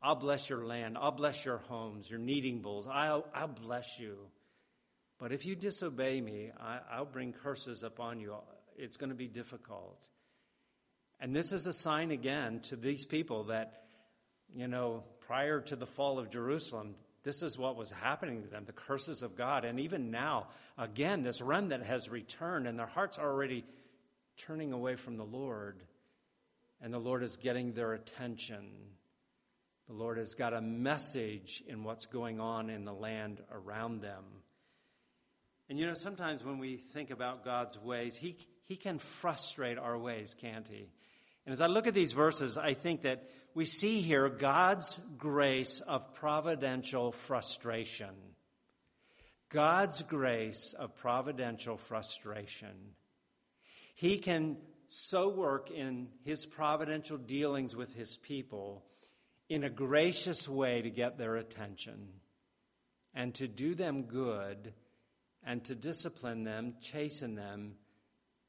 I'll 0.01 0.15
bless 0.15 0.49
your 0.49 0.65
land. 0.65 0.97
I'll 0.97 1.11
bless 1.11 1.43
your 1.43 1.57
homes, 1.57 2.09
your 2.09 2.19
kneading 2.19 2.61
bowls. 2.61 2.87
I'll, 2.89 3.25
I'll 3.33 3.49
bless 3.49 3.99
you. 3.99 4.17
But 5.19 5.31
if 5.31 5.45
you 5.45 5.55
disobey 5.55 6.21
me, 6.21 6.51
I, 6.59 6.79
I'll 6.91 7.05
bring 7.05 7.33
curses 7.33 7.83
upon 7.83 8.19
you. 8.19 8.35
It's 8.77 8.97
going 8.97 9.09
to 9.09 9.15
be 9.15 9.27
difficult. 9.27 10.07
And 11.19 11.35
this 11.35 11.51
is 11.51 11.65
a 11.65 11.73
sign 11.73 12.11
again 12.11 12.59
to 12.65 12.75
these 12.75 13.05
people 13.05 13.45
that, 13.45 13.83
you 14.55 14.67
know, 14.67 15.03
prior 15.21 15.59
to 15.61 15.75
the 15.75 15.87
fall 15.87 16.19
of 16.19 16.29
Jerusalem, 16.29 16.95
this 17.23 17.41
is 17.41 17.57
what 17.57 17.75
was 17.75 17.91
happening 17.91 18.43
to 18.43 18.47
them 18.47 18.63
the 18.65 18.71
curses 18.71 19.23
of 19.23 19.35
God. 19.35 19.65
And 19.65 19.79
even 19.79 20.11
now, 20.11 20.47
again, 20.77 21.23
this 21.23 21.41
remnant 21.41 21.83
has 21.83 22.09
returned, 22.09 22.67
and 22.67 22.77
their 22.77 22.85
hearts 22.85 23.17
are 23.17 23.29
already 23.29 23.65
turning 24.37 24.71
away 24.71 24.95
from 24.95 25.17
the 25.17 25.25
Lord. 25.25 25.81
And 26.79 26.93
the 26.93 26.99
Lord 26.99 27.23
is 27.23 27.37
getting 27.37 27.73
their 27.73 27.93
attention. 27.93 28.69
The 29.87 29.93
Lord 29.93 30.19
has 30.19 30.35
got 30.35 30.53
a 30.53 30.61
message 30.61 31.63
in 31.67 31.83
what's 31.83 32.05
going 32.05 32.39
on 32.39 32.69
in 32.69 32.85
the 32.85 32.93
land 32.93 33.41
around 33.51 34.01
them. 34.01 34.23
And 35.69 35.77
you 35.77 35.85
know, 35.85 35.93
sometimes 35.93 36.43
when 36.43 36.59
we 36.59 36.77
think 36.77 37.11
about 37.11 37.43
God's 37.43 37.81
ways, 37.81 38.15
He, 38.15 38.37
he 38.65 38.75
can 38.75 38.99
frustrate 38.99 39.77
our 39.77 39.97
ways, 39.97 40.35
can't 40.39 40.67
He? 40.67 40.89
And 41.45 41.53
as 41.53 41.61
I 41.61 41.67
look 41.67 41.87
at 41.87 41.93
these 41.93 42.11
verses, 42.11 42.57
I 42.57 42.73
think 42.73 43.03
that 43.03 43.29
we 43.53 43.65
see 43.65 44.01
here 44.01 44.29
God's 44.29 44.99
grace 45.17 45.79
of 45.81 46.13
providential 46.13 47.11
frustration. 47.11 48.13
God's 49.49 50.01
grace 50.03 50.73
of 50.77 50.95
providential 50.95 51.77
frustration. 51.77 52.75
He 53.95 54.19
can 54.19 54.57
so 54.89 55.29
work 55.29 55.71
in 55.71 56.09
His 56.23 56.45
providential 56.45 57.17
dealings 57.17 57.75
with 57.75 57.93
His 57.93 58.17
people 58.17 58.83
in 59.49 59.63
a 59.63 59.69
gracious 59.69 60.47
way 60.47 60.81
to 60.81 60.89
get 60.89 61.17
their 61.17 61.35
attention 61.35 62.09
and 63.13 63.33
to 63.35 63.47
do 63.47 63.73
them 63.73 64.03
good 64.03 64.73
and 65.47 65.63
to 65.63 65.73
discipline 65.73 66.43
them, 66.43 66.75
chasten 66.81 67.33
them, 67.33 67.75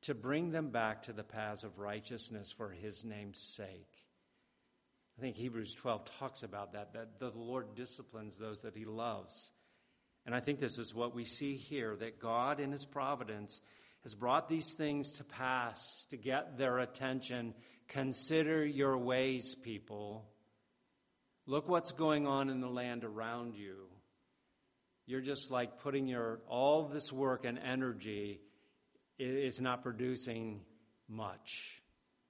to 0.02 0.14
bring 0.14 0.50
them 0.50 0.70
back 0.70 1.04
to 1.04 1.12
the 1.12 1.22
paths 1.22 1.62
of 1.62 1.78
righteousness 1.78 2.50
for 2.50 2.70
his 2.70 3.04
name's 3.04 3.40
sake. 3.40 3.94
I 5.16 5.20
think 5.20 5.36
Hebrews 5.36 5.74
12 5.76 6.10
talks 6.18 6.42
about 6.42 6.72
that, 6.72 6.92
that 6.94 7.20
the 7.20 7.30
Lord 7.30 7.76
disciplines 7.76 8.36
those 8.36 8.62
that 8.62 8.76
he 8.76 8.84
loves. 8.84 9.52
And 10.26 10.34
I 10.34 10.40
think 10.40 10.58
this 10.58 10.76
is 10.78 10.92
what 10.92 11.14
we 11.14 11.24
see 11.24 11.54
here 11.54 11.94
that 11.96 12.20
God, 12.20 12.58
in 12.58 12.72
his 12.72 12.84
providence, 12.84 13.60
has 14.02 14.16
brought 14.16 14.48
these 14.48 14.72
things 14.72 15.12
to 15.12 15.24
pass 15.24 16.04
to 16.10 16.16
get 16.16 16.58
their 16.58 16.78
attention. 16.78 17.54
Consider 17.86 18.66
your 18.66 18.98
ways, 18.98 19.54
people. 19.54 20.24
Look 21.46 21.68
what's 21.68 21.92
going 21.92 22.26
on 22.26 22.50
in 22.50 22.60
the 22.60 22.68
land 22.68 23.04
around 23.04 23.54
you. 23.54 23.86
You're 25.08 25.22
just 25.22 25.50
like 25.50 25.80
putting 25.80 26.06
your 26.06 26.40
all 26.48 26.84
this 26.84 27.10
work 27.10 27.46
and 27.46 27.58
energy 27.58 28.42
is 29.18 29.58
not 29.58 29.82
producing 29.82 30.60
much. 31.08 31.80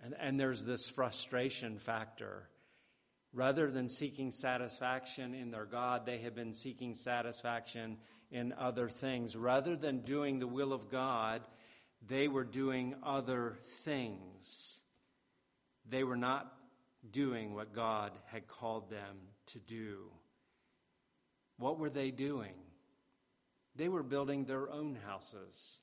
And, 0.00 0.14
and 0.20 0.38
there's 0.38 0.64
this 0.64 0.88
frustration 0.88 1.80
factor. 1.80 2.48
Rather 3.32 3.68
than 3.68 3.88
seeking 3.88 4.30
satisfaction 4.30 5.34
in 5.34 5.50
their 5.50 5.64
God, 5.64 6.06
they 6.06 6.18
have 6.18 6.36
been 6.36 6.54
seeking 6.54 6.94
satisfaction 6.94 7.96
in 8.30 8.52
other 8.52 8.88
things. 8.88 9.34
Rather 9.34 9.74
than 9.74 10.02
doing 10.02 10.38
the 10.38 10.46
will 10.46 10.72
of 10.72 10.88
God, 10.88 11.42
they 12.06 12.28
were 12.28 12.44
doing 12.44 12.94
other 13.02 13.56
things. 13.84 14.82
They 15.88 16.04
were 16.04 16.16
not 16.16 16.52
doing 17.10 17.54
what 17.54 17.74
God 17.74 18.12
had 18.26 18.46
called 18.46 18.88
them 18.88 19.16
to 19.46 19.58
do. 19.58 20.12
What 21.56 21.80
were 21.80 21.90
they 21.90 22.12
doing? 22.12 22.54
They 23.78 23.88
were 23.88 24.02
building 24.02 24.44
their 24.44 24.70
own 24.70 24.98
houses. 25.06 25.78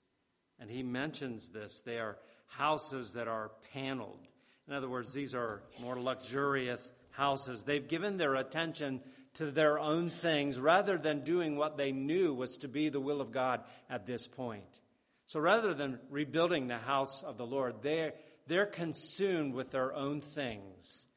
And 0.59 0.69
he 0.69 0.83
mentions 0.83 1.49
this. 1.49 1.81
They 1.83 1.97
are 1.97 2.17
houses 2.47 3.13
that 3.13 3.27
are 3.27 3.51
paneled. 3.73 4.19
In 4.67 4.73
other 4.73 4.89
words, 4.89 5.13
these 5.13 5.33
are 5.33 5.63
more 5.81 5.99
luxurious 5.99 6.91
houses. 7.11 7.63
They've 7.63 7.87
given 7.87 8.17
their 8.17 8.35
attention 8.35 9.01
to 9.35 9.49
their 9.49 9.79
own 9.79 10.09
things 10.09 10.59
rather 10.59 10.97
than 10.97 11.23
doing 11.23 11.55
what 11.55 11.77
they 11.77 11.91
knew 11.91 12.33
was 12.33 12.57
to 12.57 12.67
be 12.67 12.89
the 12.89 12.99
will 12.99 13.21
of 13.21 13.31
God 13.31 13.61
at 13.89 14.05
this 14.05 14.27
point. 14.27 14.81
So 15.27 15.39
rather 15.39 15.73
than 15.73 15.99
rebuilding 16.09 16.67
the 16.67 16.77
house 16.77 17.23
of 17.23 17.37
the 17.37 17.45
Lord, 17.45 17.81
they 17.81 18.11
they're 18.47 18.65
consumed 18.65 19.53
with 19.53 19.71
their 19.71 19.93
own 19.93 20.21
things, 20.21 21.07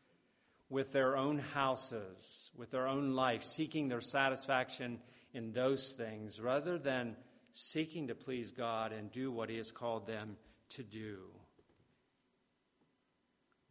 with 0.70 0.92
their 0.92 1.16
own 1.16 1.38
houses, 1.38 2.50
with 2.56 2.70
their 2.70 2.86
own 2.86 3.12
life, 3.12 3.42
seeking 3.44 3.88
their 3.88 4.00
satisfaction 4.00 4.98
in 5.32 5.52
those 5.52 5.92
things 5.92 6.40
rather 6.40 6.78
than 6.78 7.16
seeking 7.52 8.08
to 8.08 8.14
please 8.14 8.50
God 8.50 8.92
and 8.92 9.10
do 9.10 9.30
what 9.30 9.50
He 9.50 9.56
has 9.56 9.72
called 9.72 10.06
them 10.06 10.36
to 10.70 10.82
do. 10.82 11.18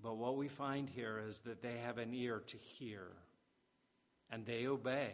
But 0.02 0.18
what 0.18 0.38
we 0.38 0.48
find 0.48 0.90
here 0.90 1.22
is 1.28 1.42
that 1.42 1.62
they 1.62 1.78
have 1.78 1.98
an 1.98 2.14
ear 2.14 2.44
to 2.48 2.58
hear 2.58 3.08
and 4.30 4.46
they 4.46 4.68
obey. 4.68 5.14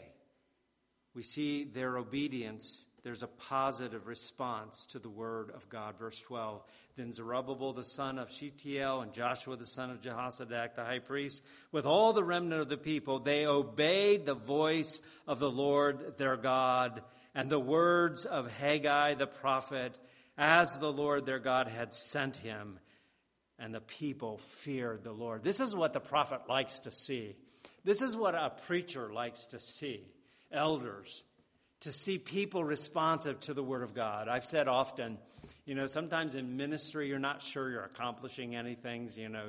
We 1.14 1.22
see 1.24 1.64
their 1.64 1.98
obedience 1.98 2.86
there's 3.04 3.24
a 3.24 3.28
positive 3.28 4.08
response 4.08 4.86
to 4.88 5.00
the 5.00 5.10
word 5.10 5.52
of 5.54 5.68
God. 5.68 6.00
Verse 6.00 6.22
12 6.22 6.64
Then 6.96 7.12
Zerubbabel 7.12 7.74
the 7.74 7.84
son 7.84 8.18
of 8.18 8.32
Shealtiel 8.32 9.02
and 9.02 9.14
Joshua 9.14 9.58
the 9.58 9.66
son 9.66 9.92
of 9.92 10.00
Jehozadak 10.00 10.76
the 10.76 10.86
high 10.86 11.00
priest, 11.00 11.44
with 11.74 11.86
all 11.86 12.14
the 12.14 12.24
remnant 12.24 12.62
of 12.62 12.70
the 12.70 12.78
people, 12.78 13.20
they 13.20 13.46
obeyed 13.46 14.26
the 14.26 14.34
voice 14.34 15.02
of 15.28 15.40
the 15.40 15.52
Lord 15.52 16.18
their 16.18 16.38
God 16.38 17.04
and 17.36 17.50
the 17.50 17.60
words 17.60 18.26
of 18.26 18.50
Haggai 18.60 19.16
the 19.16 19.28
prophet, 19.28 20.00
as 20.38 20.80
the 20.80 20.92
Lord 20.92 21.26
their 21.26 21.40
God 21.40 21.68
had 21.68 21.94
sent 21.94 22.38
him. 22.38 22.80
And 23.60 23.76
the 23.76 23.82
people 23.82 24.38
feared 24.38 25.04
the 25.04 25.12
Lord. 25.12 25.44
This 25.44 25.60
is 25.60 25.76
what 25.76 25.94
the 25.94 26.00
prophet 26.00 26.42
likes 26.50 26.80
to 26.82 26.92
see. 26.92 27.36
This 27.84 28.02
is 28.02 28.16
what 28.16 28.34
a 28.34 28.52
preacher 28.66 29.14
likes 29.14 29.48
to 29.48 29.60
see. 29.60 30.06
Elders 30.54 31.24
to 31.82 31.92
see 31.92 32.18
people 32.18 32.64
responsive 32.64 33.40
to 33.42 33.54
the 33.54 33.64
Word 33.64 33.84
of 33.84 33.94
God. 33.94 34.30
I've 34.30 34.46
said 34.46 34.70
often, 34.70 35.18
you 35.66 35.76
know, 35.76 35.86
sometimes 35.86 36.36
in 36.36 36.56
ministry 36.56 37.10
you're 37.10 37.20
not 37.20 37.42
sure 37.42 37.70
you're 37.70 37.84
accomplishing 37.84 38.56
anything. 38.56 39.10
You 39.16 39.28
know, 39.28 39.48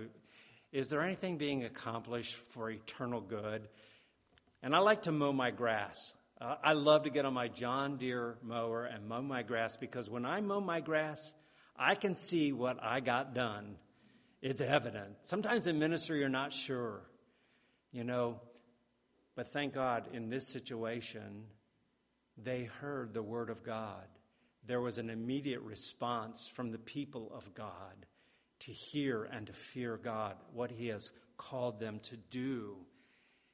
is 0.72 0.88
there 0.88 1.02
anything 1.02 1.38
being 1.38 1.64
accomplished 1.64 2.34
for 2.34 2.70
eternal 2.70 3.20
good? 3.20 3.68
And 4.62 4.74
I 4.74 4.80
like 4.80 5.02
to 5.02 5.12
mow 5.12 5.32
my 5.32 5.52
grass. 5.52 6.14
Uh, 6.40 6.56
I 6.62 6.72
love 6.72 7.04
to 7.04 7.10
get 7.10 7.24
on 7.24 7.34
my 7.34 7.46
John 7.46 7.98
Deere 7.98 8.36
mower 8.42 8.84
and 8.84 9.06
mow 9.06 9.22
my 9.22 9.42
grass 9.42 9.76
because 9.76 10.10
when 10.10 10.26
I 10.26 10.40
mow 10.40 10.60
my 10.60 10.80
grass, 10.80 11.32
I 11.76 11.94
can 11.94 12.16
see 12.16 12.52
what 12.52 12.82
I 12.82 12.98
got 12.98 13.34
done. 13.34 13.76
It's 14.42 14.60
evident. 14.60 15.14
Sometimes 15.22 15.68
in 15.68 15.78
ministry 15.78 16.18
you're 16.18 16.28
not 16.28 16.52
sure, 16.52 17.02
you 17.92 18.02
know, 18.02 18.40
but 19.36 19.52
thank 19.52 19.74
God 19.74 20.08
in 20.12 20.28
this 20.28 20.48
situation, 20.48 21.44
they 22.36 22.64
heard 22.64 23.12
the 23.12 23.22
word 23.22 23.50
of 23.50 23.64
God. 23.64 24.06
There 24.66 24.80
was 24.80 24.98
an 24.98 25.10
immediate 25.10 25.60
response 25.60 26.48
from 26.48 26.70
the 26.70 26.78
people 26.78 27.32
of 27.34 27.54
God 27.54 28.06
to 28.60 28.72
hear 28.72 29.24
and 29.24 29.46
to 29.46 29.52
fear 29.52 29.96
God, 29.96 30.36
what 30.52 30.70
He 30.70 30.88
has 30.88 31.12
called 31.36 31.80
them 31.80 32.00
to 32.04 32.16
do. 32.16 32.76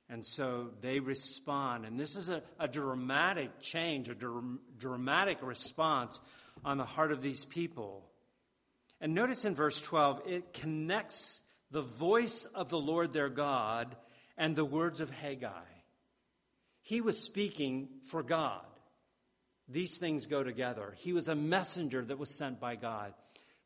And 0.09 0.25
so 0.25 0.71
they 0.81 1.01
respond. 1.01 1.87
And 1.87 1.99
this 1.99 2.17
is 2.17 2.29
a, 2.29 2.43
a 2.59 2.69
dramatic 2.69 3.61
change, 3.61 4.09
a 4.09 4.15
dr- 4.15 4.59
dramatic 4.77 5.39
response 5.41 6.21
on 6.65 6.79
the 6.79 6.85
heart 6.85 7.13
of 7.13 7.23
these 7.23 7.45
people. 7.45 8.11
And 9.01 9.15
notice 9.15 9.45
in 9.45 9.55
verse 9.55 9.81
12, 9.81 10.23
it 10.27 10.53
connects 10.53 11.43
the 11.71 11.83
voice 11.83 12.45
of 12.45 12.69
the 12.69 12.79
Lord 12.79 13.13
their 13.13 13.29
God 13.29 13.97
and 14.41 14.57
the 14.57 14.65
words 14.65 15.03
of 15.03 15.11
Haggai. 15.11 15.69
He 16.81 17.03
was 17.03 17.23
speaking 17.23 17.89
for 18.05 18.23
God. 18.23 18.65
These 19.69 19.99
things 19.99 20.25
go 20.25 20.43
together. 20.43 20.95
He 20.97 21.13
was 21.13 21.29
a 21.29 21.35
messenger 21.35 22.03
that 22.03 22.19
was 22.19 22.31
sent 22.31 22.59
by 22.59 22.77
God. 22.77 23.13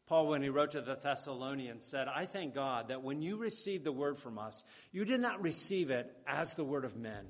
Paul, 0.07 0.27
when 0.27 0.43
he 0.43 0.49
wrote 0.49 0.73
to 0.73 0.81
the 0.81 0.97
Thessalonians, 0.97 1.87
said, 1.87 2.09
I 2.09 2.27
thank 2.27 2.57
God 2.57 2.89
that 2.89 3.05
when 3.05 3.23
you 3.23 3.37
received 3.37 3.85
the 3.85 3.93
word 3.93 4.19
from 4.19 4.37
us, 4.37 4.65
you 4.91 5.05
did 5.05 5.21
not 5.21 5.41
receive 5.41 5.93
it 5.93 6.13
as 6.27 6.55
the 6.55 6.65
word 6.65 6.85
of 6.85 6.97
men, 6.97 7.25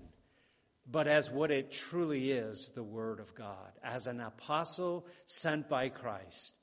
but 0.90 1.06
as 1.06 1.30
what 1.30 1.50
it 1.50 1.70
truly 1.70 2.32
is 2.32 2.72
the 2.74 2.82
word 2.82 3.20
of 3.20 3.34
God, 3.34 3.72
as 3.84 4.06
an 4.06 4.20
apostle 4.20 5.06
sent 5.26 5.68
by 5.68 5.90
Christ. 5.90 6.56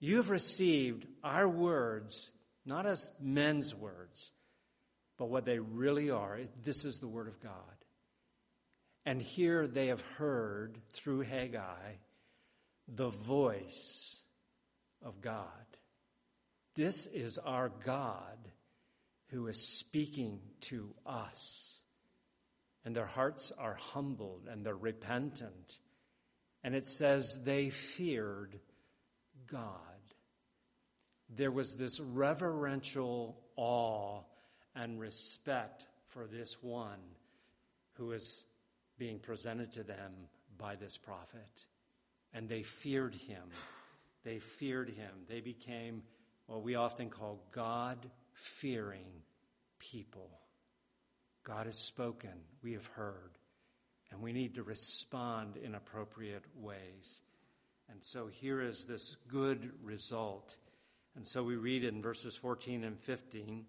You 0.00 0.16
have 0.16 0.30
received 0.30 1.06
our 1.22 1.48
words 1.48 2.32
not 2.66 2.86
as 2.86 3.10
men's 3.20 3.72
words, 3.74 4.32
but 5.18 5.28
what 5.28 5.44
they 5.44 5.58
really 5.58 6.10
are. 6.10 6.38
This 6.64 6.84
is 6.84 6.98
the 6.98 7.08
word 7.08 7.28
of 7.28 7.40
God. 7.42 7.52
And 9.04 9.20
here 9.20 9.66
they 9.66 9.88
have 9.88 10.00
heard 10.00 10.78
through 10.90 11.20
Haggai 11.20 11.96
the 12.86 13.10
voice 13.10 14.20
of 15.02 15.20
God. 15.20 15.44
This 16.74 17.06
is 17.06 17.38
our 17.38 17.70
God 17.84 18.38
who 19.28 19.48
is 19.48 19.78
speaking 19.78 20.40
to 20.60 20.94
us. 21.04 21.80
And 22.84 22.94
their 22.94 23.06
hearts 23.06 23.52
are 23.58 23.74
humbled 23.74 24.48
and 24.50 24.64
they're 24.64 24.76
repentant. 24.76 25.78
And 26.62 26.74
it 26.74 26.86
says 26.86 27.40
they 27.44 27.70
feared 27.70 28.58
God. 29.50 29.72
There 31.28 31.50
was 31.50 31.76
this 31.76 32.00
reverential 32.00 33.38
awe 33.56 34.22
and 34.78 35.00
respect 35.00 35.86
for 36.06 36.26
this 36.26 36.62
one 36.62 37.00
who 37.94 38.12
is 38.12 38.46
being 38.96 39.18
presented 39.18 39.72
to 39.72 39.82
them 39.82 40.12
by 40.56 40.76
this 40.76 40.96
prophet. 40.96 41.66
And 42.32 42.48
they 42.48 42.62
feared 42.62 43.14
him. 43.14 43.42
They 44.24 44.38
feared 44.38 44.90
him. 44.90 45.10
They 45.28 45.40
became 45.40 46.02
what 46.46 46.62
we 46.62 46.76
often 46.76 47.10
call 47.10 47.40
God 47.50 47.98
fearing 48.34 49.06
people. 49.78 50.30
God 51.44 51.66
has 51.66 51.78
spoken, 51.78 52.30
we 52.62 52.74
have 52.74 52.86
heard, 52.86 53.38
and 54.10 54.20
we 54.20 54.32
need 54.32 54.54
to 54.56 54.62
respond 54.62 55.56
in 55.56 55.74
appropriate 55.74 56.44
ways. 56.54 57.22
And 57.90 58.04
so 58.04 58.26
here 58.26 58.60
is 58.60 58.84
this 58.84 59.16
good 59.28 59.72
result. 59.82 60.56
And 61.16 61.26
so 61.26 61.42
we 61.42 61.56
read 61.56 61.84
in 61.84 62.02
verses 62.02 62.36
14 62.36 62.84
and 62.84 63.00
15 63.00 63.64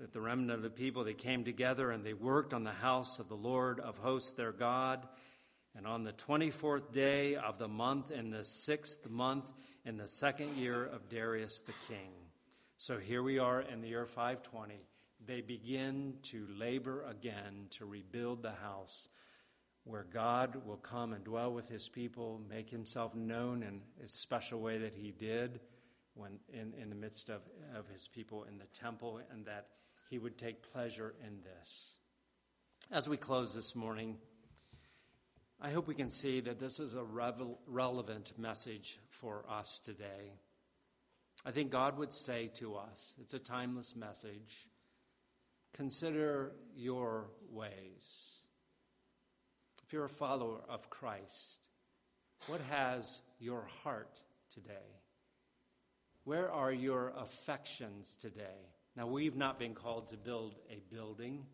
that 0.00 0.14
the 0.14 0.20
remnant 0.20 0.52
of 0.52 0.62
the 0.62 0.70
people 0.70 1.04
they 1.04 1.12
came 1.12 1.44
together 1.44 1.90
and 1.90 2.04
they 2.04 2.14
worked 2.14 2.54
on 2.54 2.64
the 2.64 2.70
house 2.70 3.18
of 3.18 3.28
the 3.28 3.36
Lord 3.36 3.80
of 3.80 3.98
hosts 3.98 4.30
their 4.30 4.50
God. 4.50 5.06
And 5.76 5.86
on 5.86 6.04
the 6.04 6.14
24th 6.14 6.90
day 6.90 7.36
of 7.36 7.58
the 7.58 7.68
month, 7.68 8.10
in 8.10 8.30
the 8.30 8.42
sixth 8.42 9.08
month, 9.08 9.52
in 9.84 9.98
the 9.98 10.08
second 10.08 10.56
year 10.56 10.84
of 10.84 11.10
Darius 11.10 11.60
the 11.60 11.74
king. 11.86 12.12
So 12.78 12.98
here 12.98 13.22
we 13.22 13.38
are 13.38 13.60
in 13.60 13.82
the 13.82 13.88
year 13.88 14.06
520. 14.06 14.80
They 15.26 15.42
begin 15.42 16.14
to 16.24 16.46
labor 16.56 17.04
again 17.04 17.66
to 17.72 17.84
rebuild 17.84 18.42
the 18.42 18.52
house 18.52 19.08
where 19.84 20.06
God 20.10 20.62
will 20.64 20.78
come 20.78 21.12
and 21.12 21.22
dwell 21.22 21.52
with 21.52 21.68
his 21.68 21.90
people, 21.90 22.40
make 22.48 22.70
himself 22.70 23.14
known 23.14 23.62
in 23.62 23.82
a 24.02 24.08
special 24.08 24.60
way 24.60 24.78
that 24.78 24.94
he 24.94 25.10
did 25.10 25.60
when 26.14 26.38
in, 26.52 26.72
in 26.80 26.88
the 26.88 26.96
midst 26.96 27.28
of, 27.28 27.42
of 27.76 27.86
his 27.88 28.08
people 28.08 28.44
in 28.44 28.58
the 28.58 28.66
temple, 28.66 29.20
and 29.30 29.44
that 29.44 29.66
he 30.10 30.18
would 30.18 30.36
take 30.36 30.70
pleasure 30.72 31.14
in 31.24 31.38
this. 31.42 31.94
As 32.90 33.08
we 33.08 33.16
close 33.16 33.54
this 33.54 33.76
morning, 33.76 34.16
I 35.60 35.70
hope 35.70 35.86
we 35.86 35.94
can 35.94 36.10
see 36.10 36.40
that 36.40 36.58
this 36.58 36.80
is 36.80 36.94
a 36.94 37.04
revel- 37.04 37.60
relevant 37.66 38.36
message 38.36 38.98
for 39.08 39.44
us 39.48 39.80
today. 39.84 40.32
I 41.46 41.52
think 41.52 41.70
God 41.70 41.96
would 41.98 42.12
say 42.12 42.50
to 42.54 42.74
us, 42.74 43.14
it's 43.20 43.34
a 43.34 43.38
timeless 43.38 43.94
message 43.94 44.66
consider 45.72 46.52
your 46.74 47.30
ways. 47.48 48.40
If 49.84 49.92
you're 49.92 50.06
a 50.06 50.08
follower 50.08 50.60
of 50.68 50.90
Christ, 50.90 51.68
what 52.48 52.60
has 52.70 53.22
your 53.38 53.64
heart 53.84 54.20
today? 54.52 54.98
Where 56.24 56.50
are 56.50 56.72
your 56.72 57.12
affections 57.16 58.16
today? 58.16 58.72
Now, 58.96 59.06
we've 59.06 59.36
not 59.36 59.58
been 59.58 59.74
called 59.74 60.08
to 60.08 60.16
build 60.16 60.56
a 60.68 60.82
building, 60.92 61.46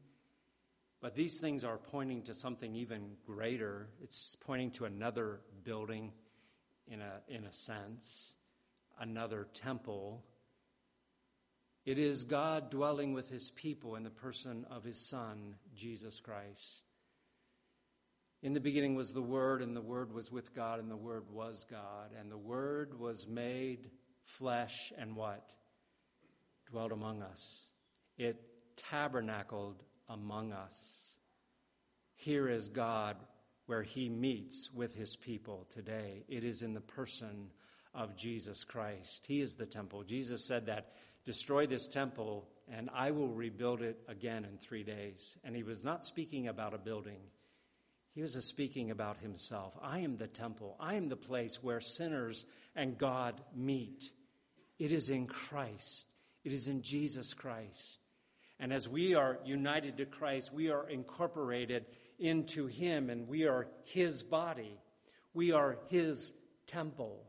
but 1.01 1.15
these 1.15 1.39
things 1.39 1.65
are 1.65 1.77
pointing 1.77 2.23
to 2.23 2.35
something 2.35 2.75
even 2.75 3.13
greater. 3.27 3.89
It's 4.03 4.37
pointing 4.41 4.71
to 4.73 4.87
another 4.87 5.41
building 5.63 6.13
in 6.89 7.01
a, 7.01 7.21
in 7.29 7.45
a 7.45 7.53
sense, 7.53 8.35
another 8.99 9.47
temple. 9.53 10.25
It 11.85 11.99
is 11.99 12.25
God 12.25 12.71
dwelling 12.71 13.13
with 13.13 13.31
his 13.31 13.51
people 13.51 13.97
in 13.97 14.03
the 14.03 14.11
person 14.11 14.67
of 14.71 14.83
his 14.83 15.09
Son, 15.09 15.57
Jesus 15.75 16.21
Christ. 16.21 16.85
In 18.43 18.55
the 18.55 18.61
beginning 18.61 18.95
was 18.95 19.13
the 19.13 19.23
Word, 19.23 19.63
and 19.63 19.77
the 19.77 19.81
Word 19.81 20.13
was 20.13 20.31
with 20.31 20.55
God, 20.55 20.79
and 20.79 20.91
the 20.91 20.97
Word 20.97 21.25
was 21.31 21.67
God. 21.71 22.13
And 22.19 22.31
the 22.31 22.39
Word 22.39 22.99
was 22.99 23.27
made 23.27 23.91
flesh 24.25 24.93
and 24.99 25.17
what? 25.17 25.55
Dwelt 26.71 26.93
among 26.93 27.23
us. 27.23 27.69
It 28.19 28.41
tabernacled 28.77 29.83
among 30.09 30.53
us. 30.53 31.19
Here 32.15 32.49
is 32.49 32.69
God 32.69 33.17
where 33.67 33.83
he 33.83 34.09
meets 34.09 34.71
with 34.73 34.95
his 34.95 35.17
people 35.17 35.67
today. 35.71 36.25
It 36.29 36.45
is 36.45 36.63
in 36.63 36.75
the 36.75 36.81
person 36.81 37.51
of 37.95 38.17
Jesus 38.17 38.65
Christ. 38.65 39.27
He 39.27 39.41
is 39.41 39.55
the 39.55 39.67
temple. 39.67 40.03
Jesus 40.05 40.47
said 40.47 40.67
that 40.67 40.93
Destroy 41.27 41.67
this 41.67 41.89
temple, 41.89 42.47
and 42.71 42.89
I 42.95 43.11
will 43.11 43.29
rebuild 43.29 43.83
it 43.83 43.99
again 44.07 44.45
in 44.45 44.59
three 44.59 44.85
days. 44.85 45.37
And 45.43 45.57
he 45.57 45.65
was 45.65 45.83
not 45.83 46.05
speaking 46.05 46.47
about 46.47 46.73
a 46.73 46.79
building, 46.79 47.19
he 48.15 48.23
was 48.23 48.33
speaking 48.47 48.93
about 48.93 49.19
himself. 49.19 49.77
I 49.83 49.99
am 49.99 50.17
the 50.17 50.29
temple, 50.29 50.77
I 50.79 50.95
am 50.95 51.09
the 51.09 51.17
place 51.17 51.63
where 51.63 51.81
sinners 51.81 52.47
and 52.77 52.97
God 52.97 53.41
meet. 53.55 54.11
It 54.79 54.93
is 54.93 55.11
in 55.11 55.27
Christ, 55.27 56.07
it 56.47 56.53
is 56.53 56.69
in 56.69 56.81
Jesus 56.81 57.35
Christ. 57.35 57.99
And 58.61 58.73
as 58.73 58.89
we 58.89 59.17
are 59.17 59.41
united 59.45 59.97
to 59.97 60.07
Christ, 60.07 60.55
we 60.55 60.71
are 60.71 60.89
incorporated 60.89 61.87
into 62.21 62.67
Him 62.67 63.11
and 63.11 63.27
we 63.27 63.49
are 63.49 63.67
His 63.83 64.23
body. 64.23 64.79
We 65.35 65.51
are 65.51 65.77
His 65.89 66.35
temple. 66.69 67.25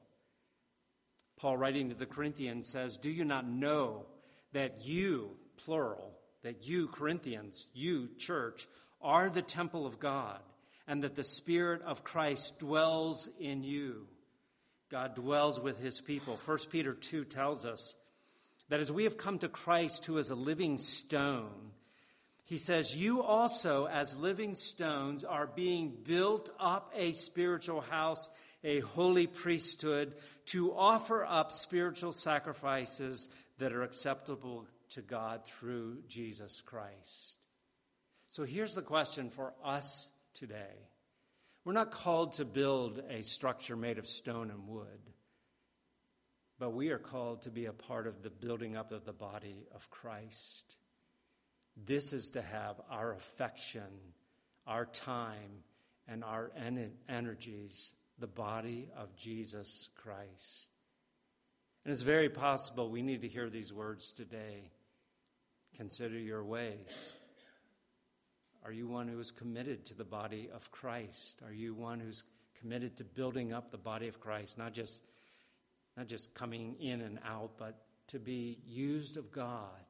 Paul, 1.35 1.57
writing 1.57 1.89
to 1.89 1.95
the 1.95 2.05
Corinthians, 2.05 2.69
says, 2.69 2.97
Do 2.97 3.09
you 3.09 3.25
not 3.25 3.49
know 3.49 4.05
that 4.53 4.85
you, 4.85 5.31
plural, 5.57 6.13
that 6.43 6.67
you, 6.67 6.87
Corinthians, 6.87 7.65
you, 7.73 8.09
church, 8.19 8.67
are 9.01 9.31
the 9.31 9.41
temple 9.41 9.87
of 9.87 9.99
God, 9.99 10.39
and 10.87 11.01
that 11.01 11.15
the 11.15 11.23
Spirit 11.23 11.81
of 11.81 12.03
Christ 12.03 12.59
dwells 12.59 13.31
in 13.39 13.63
you? 13.63 14.05
God 14.91 15.15
dwells 15.15 15.59
with 15.59 15.79
his 15.79 16.01
people. 16.01 16.37
1 16.37 16.57
Peter 16.69 16.93
2 16.93 17.25
tells 17.25 17.65
us 17.65 17.95
that 18.69 18.79
as 18.79 18.91
we 18.91 19.05
have 19.05 19.17
come 19.17 19.39
to 19.39 19.47
Christ, 19.47 20.05
who 20.05 20.17
is 20.17 20.29
a 20.29 20.35
living 20.35 20.77
stone, 20.77 21.71
he 22.43 22.57
says, 22.57 22.95
You 22.95 23.23
also, 23.23 23.87
as 23.87 24.17
living 24.17 24.53
stones, 24.53 25.23
are 25.23 25.47
being 25.47 25.97
built 26.03 26.49
up 26.59 26.93
a 26.95 27.11
spiritual 27.11 27.81
house, 27.81 28.29
a 28.63 28.79
holy 28.79 29.27
priesthood, 29.27 30.15
to 30.47 30.73
offer 30.73 31.25
up 31.25 31.51
spiritual 31.51 32.13
sacrifices 32.13 33.29
that 33.57 33.73
are 33.73 33.83
acceptable 33.83 34.65
to 34.91 35.01
God 35.01 35.45
through 35.45 35.97
Jesus 36.07 36.61
Christ. 36.61 37.37
So 38.29 38.43
here's 38.43 38.75
the 38.75 38.81
question 38.81 39.29
for 39.29 39.53
us 39.63 40.09
today. 40.33 40.87
We're 41.65 41.73
not 41.73 41.91
called 41.91 42.33
to 42.33 42.45
build 42.45 43.01
a 43.09 43.23
structure 43.23 43.75
made 43.75 43.97
of 43.97 44.07
stone 44.07 44.51
and 44.51 44.67
wood. 44.69 45.01
But 46.59 46.71
we 46.71 46.89
are 46.89 46.97
called 46.97 47.43
to 47.43 47.51
be 47.51 47.65
a 47.65 47.73
part 47.73 48.07
of 48.07 48.23
the 48.23 48.29
building 48.29 48.75
up 48.75 48.91
of 48.91 49.05
the 49.05 49.13
body 49.13 49.67
of 49.75 49.89
Christ. 49.89 50.75
This 51.85 52.13
is 52.13 52.31
to 52.31 52.41
have 52.41 52.81
our 52.89 53.13
affection, 53.13 53.87
our 54.65 54.85
time, 54.85 55.63
and 56.07 56.23
our 56.23 56.51
en- 56.57 56.93
energies, 57.07 57.95
the 58.17 58.27
body 58.27 58.89
of 58.97 59.15
Jesus 59.15 59.89
Christ. 59.95 60.69
And 61.85 61.93
it's 61.93 62.01
very 62.01 62.29
possible 62.29 62.89
we 62.89 63.03
need 63.03 63.21
to 63.21 63.27
hear 63.27 63.49
these 63.49 63.71
words 63.71 64.11
today. 64.11 64.71
Consider 65.75 66.17
your 66.17 66.43
ways. 66.43 67.15
Are 68.65 68.71
you 68.71 68.87
one 68.87 69.07
who 69.07 69.19
is 69.19 69.31
committed 69.31 69.85
to 69.85 69.93
the 69.93 70.03
body 70.03 70.49
of 70.53 70.71
Christ? 70.71 71.41
Are 71.45 71.53
you 71.53 71.75
one 71.75 71.99
who's 71.99 72.23
committed 72.59 72.97
to 72.97 73.03
building 73.03 73.53
up 73.53 73.71
the 73.71 73.77
body 73.77 74.07
of 74.07 74.19
Christ, 74.19 74.57
not 74.57 74.73
just 74.73 75.03
not 75.97 76.07
just 76.07 76.33
coming 76.35 76.75
in 76.79 77.01
and 77.01 77.19
out, 77.25 77.51
but 77.57 77.81
to 78.07 78.19
be 78.19 78.59
used 78.65 79.17
of 79.17 79.31
God, 79.31 79.83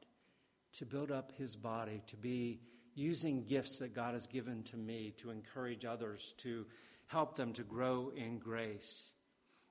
to 0.72 0.86
build 0.86 1.12
up 1.12 1.32
his 1.36 1.54
body, 1.54 2.02
to 2.06 2.16
be 2.16 2.60
using 2.94 3.44
gifts 3.44 3.78
that 3.78 3.94
God 3.94 4.14
has 4.14 4.26
given 4.26 4.64
to 4.64 4.76
me 4.76 5.12
to 5.18 5.30
encourage 5.30 5.84
others, 5.84 6.34
to 6.38 6.66
help 7.06 7.36
them 7.36 7.52
to 7.52 7.62
grow 7.62 8.10
in 8.14 8.38
grace. 8.38 9.12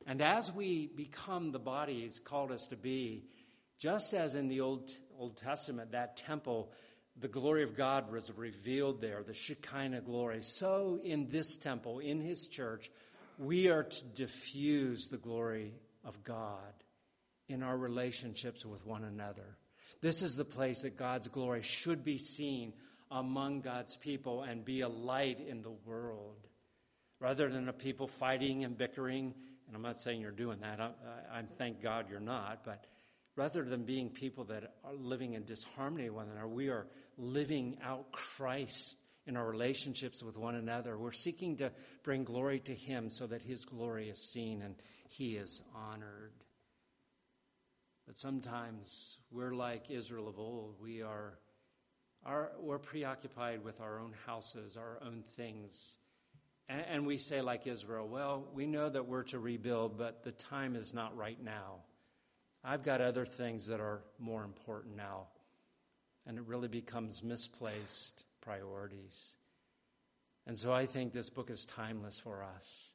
And 0.05 0.21
as 0.21 0.51
we 0.51 0.87
become 0.87 1.51
the 1.51 1.59
body 1.59 2.01
He's 2.01 2.19
called 2.19 2.51
us 2.51 2.67
to 2.67 2.77
be, 2.77 3.25
just 3.79 4.13
as 4.13 4.35
in 4.35 4.47
the 4.47 4.61
Old, 4.61 4.89
Old 5.19 5.35
Testament, 5.37 5.91
that 5.91 6.15
temple, 6.15 6.71
the 7.19 7.27
glory 7.27 7.63
of 7.63 7.75
God 7.75 8.11
was 8.11 8.31
revealed 8.35 9.01
there, 9.01 9.23
the 9.23 9.33
Shekinah 9.33 10.01
glory, 10.01 10.39
so 10.41 10.99
in 11.03 11.27
this 11.29 11.57
temple, 11.57 11.99
in 11.99 12.21
His 12.21 12.47
church, 12.47 12.89
we 13.37 13.69
are 13.69 13.83
to 13.83 14.05
diffuse 14.15 15.07
the 15.09 15.17
glory 15.17 15.73
of 16.07 16.23
God 16.23 16.73
in 17.49 17.61
our 17.61 17.77
relationships 17.77 18.65
with 18.65 18.85
one 18.85 19.03
another. 19.03 19.57
This 20.01 20.21
is 20.21 20.35
the 20.35 20.45
place 20.45 20.81
that 20.81 20.97
God's 20.97 21.27
glory 21.27 21.61
should 21.61 22.03
be 22.03 22.17
seen 22.17 22.73
among 23.11 23.61
God's 23.61 23.95
people 23.97 24.43
and 24.43 24.65
be 24.65 24.81
a 24.81 24.89
light 24.89 25.39
in 25.39 25.61
the 25.61 25.75
world. 25.85 26.47
Rather 27.19 27.49
than 27.49 27.67
a 27.67 27.73
people 27.73 28.07
fighting 28.07 28.63
and 28.63 28.77
bickering, 28.77 29.33
and 29.67 29.75
I'm 29.75 29.81
not 29.81 29.99
saying 29.99 30.21
you're 30.21 30.31
doing 30.31 30.59
that, 30.61 30.79
I, 30.79 30.85
I, 30.85 31.39
I 31.39 31.43
thank 31.57 31.81
God 31.81 32.07
you're 32.09 32.19
not, 32.19 32.63
but 32.63 32.85
rather 33.35 33.63
than 33.63 33.83
being 33.83 34.09
people 34.09 34.43
that 34.45 34.75
are 34.83 34.93
living 34.93 35.33
in 35.33 35.45
disharmony 35.45 36.09
with 36.09 36.15
one 36.15 36.29
another, 36.29 36.47
we 36.47 36.69
are 36.69 36.87
living 37.17 37.77
out 37.83 38.11
Christ 38.11 38.97
in 39.25 39.35
our 39.35 39.45
relationships 39.49 40.23
with 40.23 40.37
one 40.37 40.55
another. 40.55 40.97
We're 40.97 41.11
seeking 41.11 41.57
to 41.57 41.71
bring 42.03 42.23
glory 42.23 42.59
to 42.61 42.73
Him 42.73 43.09
so 43.09 43.27
that 43.27 43.41
His 43.41 43.65
glory 43.65 44.09
is 44.09 44.19
seen 44.19 44.61
and 44.61 44.75
He 45.07 45.35
is 45.35 45.61
honored. 45.75 46.33
But 48.05 48.17
sometimes 48.17 49.17
we're 49.31 49.53
like 49.53 49.89
Israel 49.89 50.27
of 50.29 50.39
old. 50.39 50.75
We 50.81 51.01
are, 51.01 51.37
are 52.25 52.51
we're 52.59 52.79
preoccupied 52.79 53.63
with 53.63 53.81
our 53.81 53.99
own 53.99 54.13
houses, 54.25 54.77
our 54.77 54.99
own 55.05 55.23
things. 55.35 55.97
And, 56.69 56.85
and 56.89 57.05
we 57.05 57.17
say, 57.17 57.41
like 57.41 57.67
Israel, 57.67 58.07
well, 58.07 58.47
we 58.53 58.65
know 58.65 58.89
that 58.89 59.07
we're 59.07 59.23
to 59.23 59.39
rebuild, 59.39 59.97
but 59.97 60.23
the 60.23 60.31
time 60.31 60.75
is 60.75 60.93
not 60.93 61.17
right 61.17 61.41
now. 61.43 61.83
I've 62.63 62.83
got 62.83 63.01
other 63.01 63.25
things 63.25 63.67
that 63.67 63.79
are 63.79 64.01
more 64.19 64.43
important 64.43 64.95
now. 64.95 65.27
And 66.25 66.37
it 66.37 66.45
really 66.45 66.67
becomes 66.67 67.23
misplaced 67.23 68.25
priorities. 68.41 69.35
And 70.45 70.57
so 70.57 70.73
I 70.73 70.85
think 70.85 71.11
this 71.11 71.29
book 71.29 71.49
is 71.49 71.65
timeless 71.65 72.19
for 72.19 72.43
us. 72.43 72.93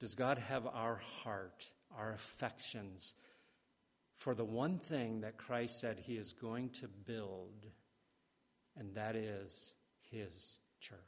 Does 0.00 0.14
God 0.14 0.38
have 0.38 0.66
our 0.66 0.96
heart, 1.22 1.70
our 1.96 2.12
affections 2.12 3.14
for 4.16 4.34
the 4.34 4.44
one 4.44 4.78
thing 4.78 5.20
that 5.22 5.36
Christ 5.36 5.80
said 5.80 5.98
he 5.98 6.16
is 6.16 6.32
going 6.32 6.70
to 6.70 6.88
build, 6.88 7.66
and 8.76 8.94
that 8.94 9.16
is 9.16 9.74
his 10.10 10.58
church? 10.80 10.98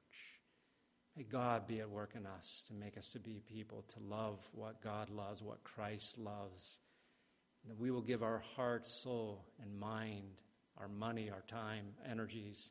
May 1.16 1.22
God 1.22 1.66
be 1.66 1.80
at 1.80 1.88
work 1.88 2.12
in 2.14 2.26
us 2.26 2.64
to 2.68 2.74
make 2.74 2.98
us 2.98 3.08
to 3.10 3.18
be 3.18 3.40
people 3.48 3.84
to 3.88 4.00
love 4.00 4.38
what 4.52 4.82
God 4.82 5.08
loves, 5.08 5.42
what 5.42 5.64
Christ 5.64 6.18
loves. 6.18 6.78
And 7.62 7.70
that 7.70 7.80
we 7.80 7.90
will 7.90 8.02
give 8.02 8.22
our 8.22 8.42
heart, 8.54 8.86
soul, 8.86 9.46
and 9.62 9.80
mind, 9.80 10.42
our 10.76 10.88
money, 10.88 11.30
our 11.30 11.42
time, 11.48 11.86
energies 12.08 12.70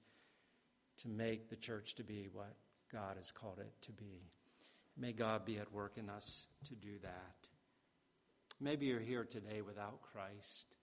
to 0.97 1.09
make 1.09 1.49
the 1.49 1.55
church 1.55 1.95
to 1.95 2.03
be 2.03 2.29
what 2.31 2.55
God 2.91 3.17
has 3.17 3.31
called 3.31 3.59
it 3.59 3.73
to 3.81 3.91
be. 3.91 4.29
May 4.97 5.11
God 5.11 5.45
be 5.45 5.57
at 5.57 5.73
work 5.73 5.97
in 5.97 6.09
us 6.09 6.47
to 6.65 6.75
do 6.75 6.99
that. 7.01 7.35
Maybe 8.61 8.85
you're 8.85 8.99
here 8.99 9.25
today 9.25 9.61
without 9.61 10.01
Christ. 10.01 10.77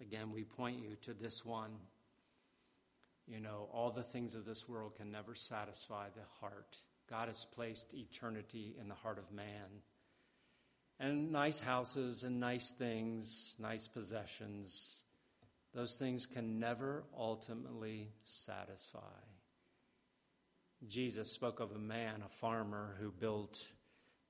Again, 0.00 0.32
we 0.32 0.44
point 0.44 0.80
you 0.80 0.96
to 1.02 1.14
this 1.14 1.44
one. 1.44 1.70
You 3.26 3.40
know, 3.40 3.68
all 3.72 3.90
the 3.90 4.02
things 4.02 4.34
of 4.34 4.44
this 4.44 4.68
world 4.68 4.96
can 4.96 5.12
never 5.12 5.34
satisfy 5.34 6.06
the 6.08 6.22
heart. 6.40 6.78
God 7.08 7.28
has 7.28 7.46
placed 7.54 7.94
eternity 7.94 8.74
in 8.80 8.88
the 8.88 8.94
heart 8.94 9.18
of 9.18 9.30
man. 9.32 9.82
And 10.98 11.30
nice 11.30 11.60
houses 11.60 12.24
and 12.24 12.40
nice 12.40 12.72
things, 12.72 13.54
nice 13.60 13.86
possessions, 13.86 15.04
those 15.74 15.94
things 15.94 16.26
can 16.26 16.58
never 16.58 17.04
ultimately 17.16 18.08
satisfy. 18.24 18.98
Jesus 20.86 21.30
spoke 21.30 21.60
of 21.60 21.72
a 21.72 21.78
man, 21.78 22.22
a 22.24 22.28
farmer, 22.28 22.94
who 23.00 23.10
built 23.10 23.72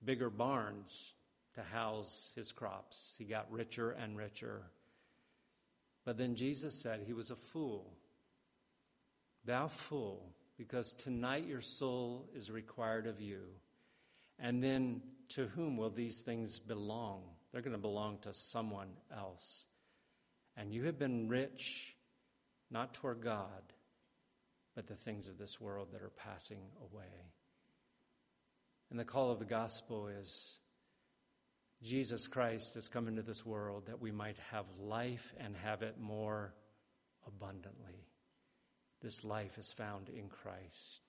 bigger 0.05 0.31
barns 0.31 1.15
to 1.55 1.63
house 1.63 2.33
his 2.35 2.53
crops. 2.53 3.15
He 3.19 3.25
got 3.25 3.51
richer 3.51 3.91
and 3.91 4.17
richer. 4.17 4.63
But 6.05 6.17
then 6.17 6.37
Jesus 6.37 6.75
said 6.75 7.03
he 7.07 7.13
was 7.13 7.31
a 7.31 7.37
fool. 7.37 7.93
Thou 9.45 9.69
fool, 9.69 10.33
because 10.57 10.93
tonight 10.95 11.47
your 11.47 11.61
soul 11.61 12.29
is 12.35 12.51
required 12.51 13.07
of 13.07 13.21
you. 13.21 13.41
And 14.39 14.63
then 14.63 15.03
to 15.31 15.47
whom 15.49 15.77
will 15.77 15.91
these 15.91 16.21
things 16.21 16.59
belong? 16.59 17.23
They're 17.53 17.63
going 17.63 17.77
to 17.77 17.79
belong 17.79 18.19
to 18.23 18.33
someone 18.33 18.89
else. 19.15 19.67
And 20.57 20.73
you 20.73 20.85
have 20.85 20.99
been 20.99 21.29
rich 21.29 21.95
not 22.71 22.95
toward 22.95 23.23
God, 23.23 23.63
but 24.79 24.87
the 24.87 24.95
things 24.95 25.27
of 25.27 25.37
this 25.39 25.61
world 25.61 25.89
that 25.91 26.03
are 26.03 26.13
passing 26.25 26.61
away. 26.81 27.33
And 28.93 29.01
the 29.01 29.05
call 29.05 29.33
of 29.33 29.41
the 29.41 29.45
gospel 29.45 30.07
is 30.07 30.61
Jesus 31.83 32.29
Christ 32.29 32.77
has 32.77 32.89
come 32.89 33.09
into 33.09 33.23
this 33.23 33.45
world 33.45 33.87
that 33.87 34.01
we 34.01 34.13
might 34.13 34.37
have 34.53 34.67
life 34.79 35.35
and 35.41 35.57
have 35.57 35.83
it 35.83 35.99
more 35.99 36.55
abundantly. 37.27 38.07
This 39.03 39.25
life 39.25 39.59
is 39.59 39.73
found 39.73 40.11
in 40.11 40.29
Christ. 40.29 41.01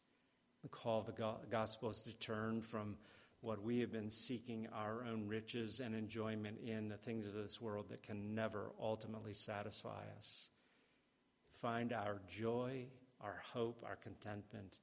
The 0.64 0.70
call 0.70 1.02
of 1.02 1.06
the 1.06 1.36
gospel 1.52 1.92
is 1.92 2.00
to 2.00 2.18
turn 2.18 2.64
from 2.64 2.98
what 3.42 3.62
we 3.62 3.82
have 3.82 3.92
been 3.92 4.10
seeking 4.10 4.68
our 4.74 5.06
own 5.06 5.28
riches 5.28 5.80
and 5.80 5.94
enjoyment 5.94 6.58
in, 6.66 6.90
the 6.90 6.98
things 6.98 7.28
of 7.28 7.36
this 7.36 7.62
world 7.62 7.90
that 7.90 8.02
can 8.02 8.34
never 8.34 8.72
ultimately 8.82 9.34
satisfy 9.34 10.02
us. 10.18 10.50
Find 11.62 11.94
our 11.94 12.20
joy, 12.28 12.88
our 13.22 13.42
hope, 13.54 13.84
our 13.86 13.96
contentment 13.96 14.78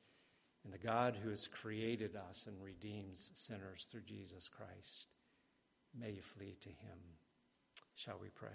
in 0.65 0.71
the 0.71 0.79
God 0.79 1.17
who 1.23 1.31
has 1.31 1.47
created 1.47 2.17
us 2.17 2.47
and 2.47 2.63
redeems 2.63 3.31
sinners 3.35 3.87
through 3.91 4.03
Jesus 4.03 4.49
Christ. 4.49 5.07
May 5.99 6.11
you 6.11 6.23
flee 6.23 6.57
to 6.61 6.69
him. 6.69 6.99
Shall 7.95 8.19
we 8.21 8.29
pray? 8.29 8.49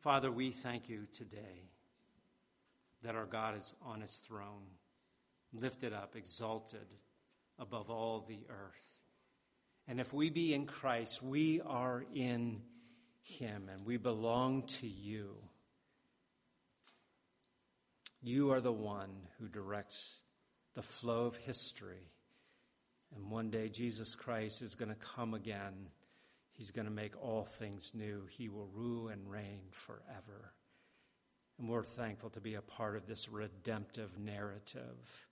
Father, 0.00 0.30
we 0.32 0.50
thank 0.50 0.88
you 0.88 1.06
today 1.12 1.70
that 3.02 3.14
our 3.14 3.26
God 3.26 3.56
is 3.56 3.74
on 3.82 4.00
his 4.00 4.14
throne, 4.16 4.66
lifted 5.52 5.92
up, 5.92 6.16
exalted 6.16 6.86
above 7.58 7.90
all 7.90 8.24
the 8.26 8.40
earth. 8.48 9.02
And 9.86 10.00
if 10.00 10.12
we 10.12 10.30
be 10.30 10.54
in 10.54 10.66
Christ, 10.66 11.22
we 11.22 11.60
are 11.60 12.04
in 12.14 12.62
him 13.22 13.68
and 13.72 13.84
we 13.86 13.96
belong 13.96 14.64
to 14.80 14.86
you. 14.86 15.36
You 18.22 18.52
are 18.52 18.60
the 18.60 18.72
one 18.72 19.10
who 19.38 19.48
directs 19.48 20.18
the 20.74 20.82
flow 20.82 21.24
of 21.24 21.36
history. 21.36 22.12
And 23.14 23.30
one 23.30 23.50
day 23.50 23.68
Jesus 23.68 24.14
Christ 24.14 24.62
is 24.62 24.74
going 24.74 24.90
to 24.90 24.94
come 24.94 25.34
again. 25.34 25.88
He's 26.52 26.70
going 26.70 26.86
to 26.86 26.92
make 26.92 27.14
all 27.22 27.44
things 27.44 27.92
new. 27.94 28.26
He 28.30 28.48
will 28.48 28.68
rule 28.74 29.08
and 29.08 29.30
reign 29.30 29.62
forever. 29.70 30.52
And 31.58 31.68
we're 31.68 31.82
thankful 31.82 32.30
to 32.30 32.40
be 32.40 32.54
a 32.54 32.62
part 32.62 32.96
of 32.96 33.06
this 33.06 33.28
redemptive 33.28 34.18
narrative 34.18 35.28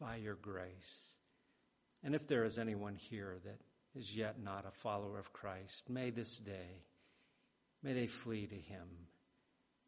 by 0.00 0.16
your 0.16 0.34
grace. 0.34 1.16
And 2.02 2.14
if 2.14 2.26
there 2.26 2.44
is 2.44 2.58
anyone 2.58 2.96
here 2.96 3.36
that 3.44 3.60
is 3.94 4.16
yet 4.16 4.42
not 4.42 4.66
a 4.66 4.70
follower 4.70 5.18
of 5.18 5.32
Christ, 5.32 5.88
may 5.88 6.10
this 6.10 6.38
day, 6.38 6.82
may 7.82 7.92
they 7.92 8.06
flee 8.06 8.46
to 8.46 8.56
him. 8.56 8.88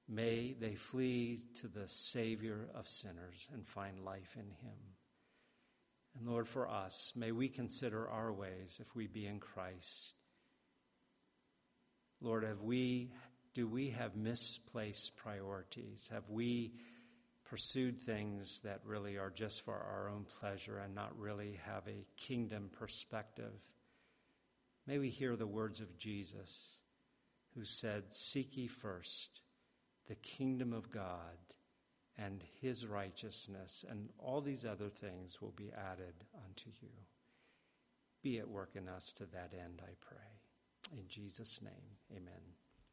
May 0.08 0.54
they 0.58 0.74
flee 0.74 1.40
to 1.60 1.68
the 1.68 1.86
Savior 1.86 2.68
of 2.74 2.86
sinners 2.86 3.48
and 3.52 3.66
find 3.66 4.00
life 4.00 4.34
in 4.36 4.50
him. 4.50 4.78
And 6.18 6.28
Lord, 6.28 6.46
for 6.46 6.68
us, 6.68 7.12
may 7.16 7.32
we 7.32 7.48
consider 7.48 8.08
our 8.08 8.32
ways 8.32 8.78
if 8.80 8.94
we 8.94 9.06
be 9.06 9.26
in 9.26 9.40
Christ. 9.40 10.14
Lord, 12.20 12.44
have 12.44 12.62
we, 12.62 13.10
do 13.52 13.68
we 13.68 13.90
have 13.90 14.16
misplaced 14.16 15.16
priorities? 15.16 16.08
Have 16.12 16.30
we 16.30 16.72
pursued 17.48 18.02
things 18.02 18.60
that 18.64 18.80
really 18.84 19.16
are 19.16 19.30
just 19.30 19.64
for 19.64 19.74
our 19.74 20.10
own 20.10 20.24
pleasure 20.40 20.78
and 20.78 20.94
not 20.94 21.18
really 21.18 21.58
have 21.64 21.86
a 21.86 22.04
kingdom 22.16 22.70
perspective. 22.72 23.52
May 24.86 24.98
we 24.98 25.10
hear 25.10 25.36
the 25.36 25.46
words 25.46 25.80
of 25.80 25.98
Jesus, 25.98 26.80
who 27.54 27.64
said, 27.64 28.04
Seek 28.10 28.56
ye 28.56 28.66
first 28.66 29.40
the 30.06 30.14
kingdom 30.16 30.72
of 30.72 30.90
God 30.90 31.36
and 32.18 32.42
his 32.60 32.86
righteousness, 32.86 33.84
and 33.88 34.08
all 34.18 34.40
these 34.40 34.64
other 34.64 34.88
things 34.88 35.42
will 35.42 35.52
be 35.56 35.70
added 35.92 36.14
unto 36.46 36.70
you. 36.80 36.88
Be 38.22 38.38
at 38.38 38.48
work 38.48 38.70
in 38.74 38.88
us 38.88 39.12
to 39.12 39.26
that 39.26 39.52
end, 39.52 39.82
I 39.82 39.92
pray. 40.00 40.98
In 40.98 41.06
Jesus' 41.08 41.60
name, 41.62 41.72
amen. 42.16 42.40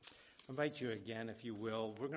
I 0.10 0.52
invite 0.52 0.82
you 0.82 0.92
again, 0.92 1.30
if 1.30 1.46
you 1.46 1.56
will. 1.56 1.96
We're 1.98 2.08
going 2.08 2.12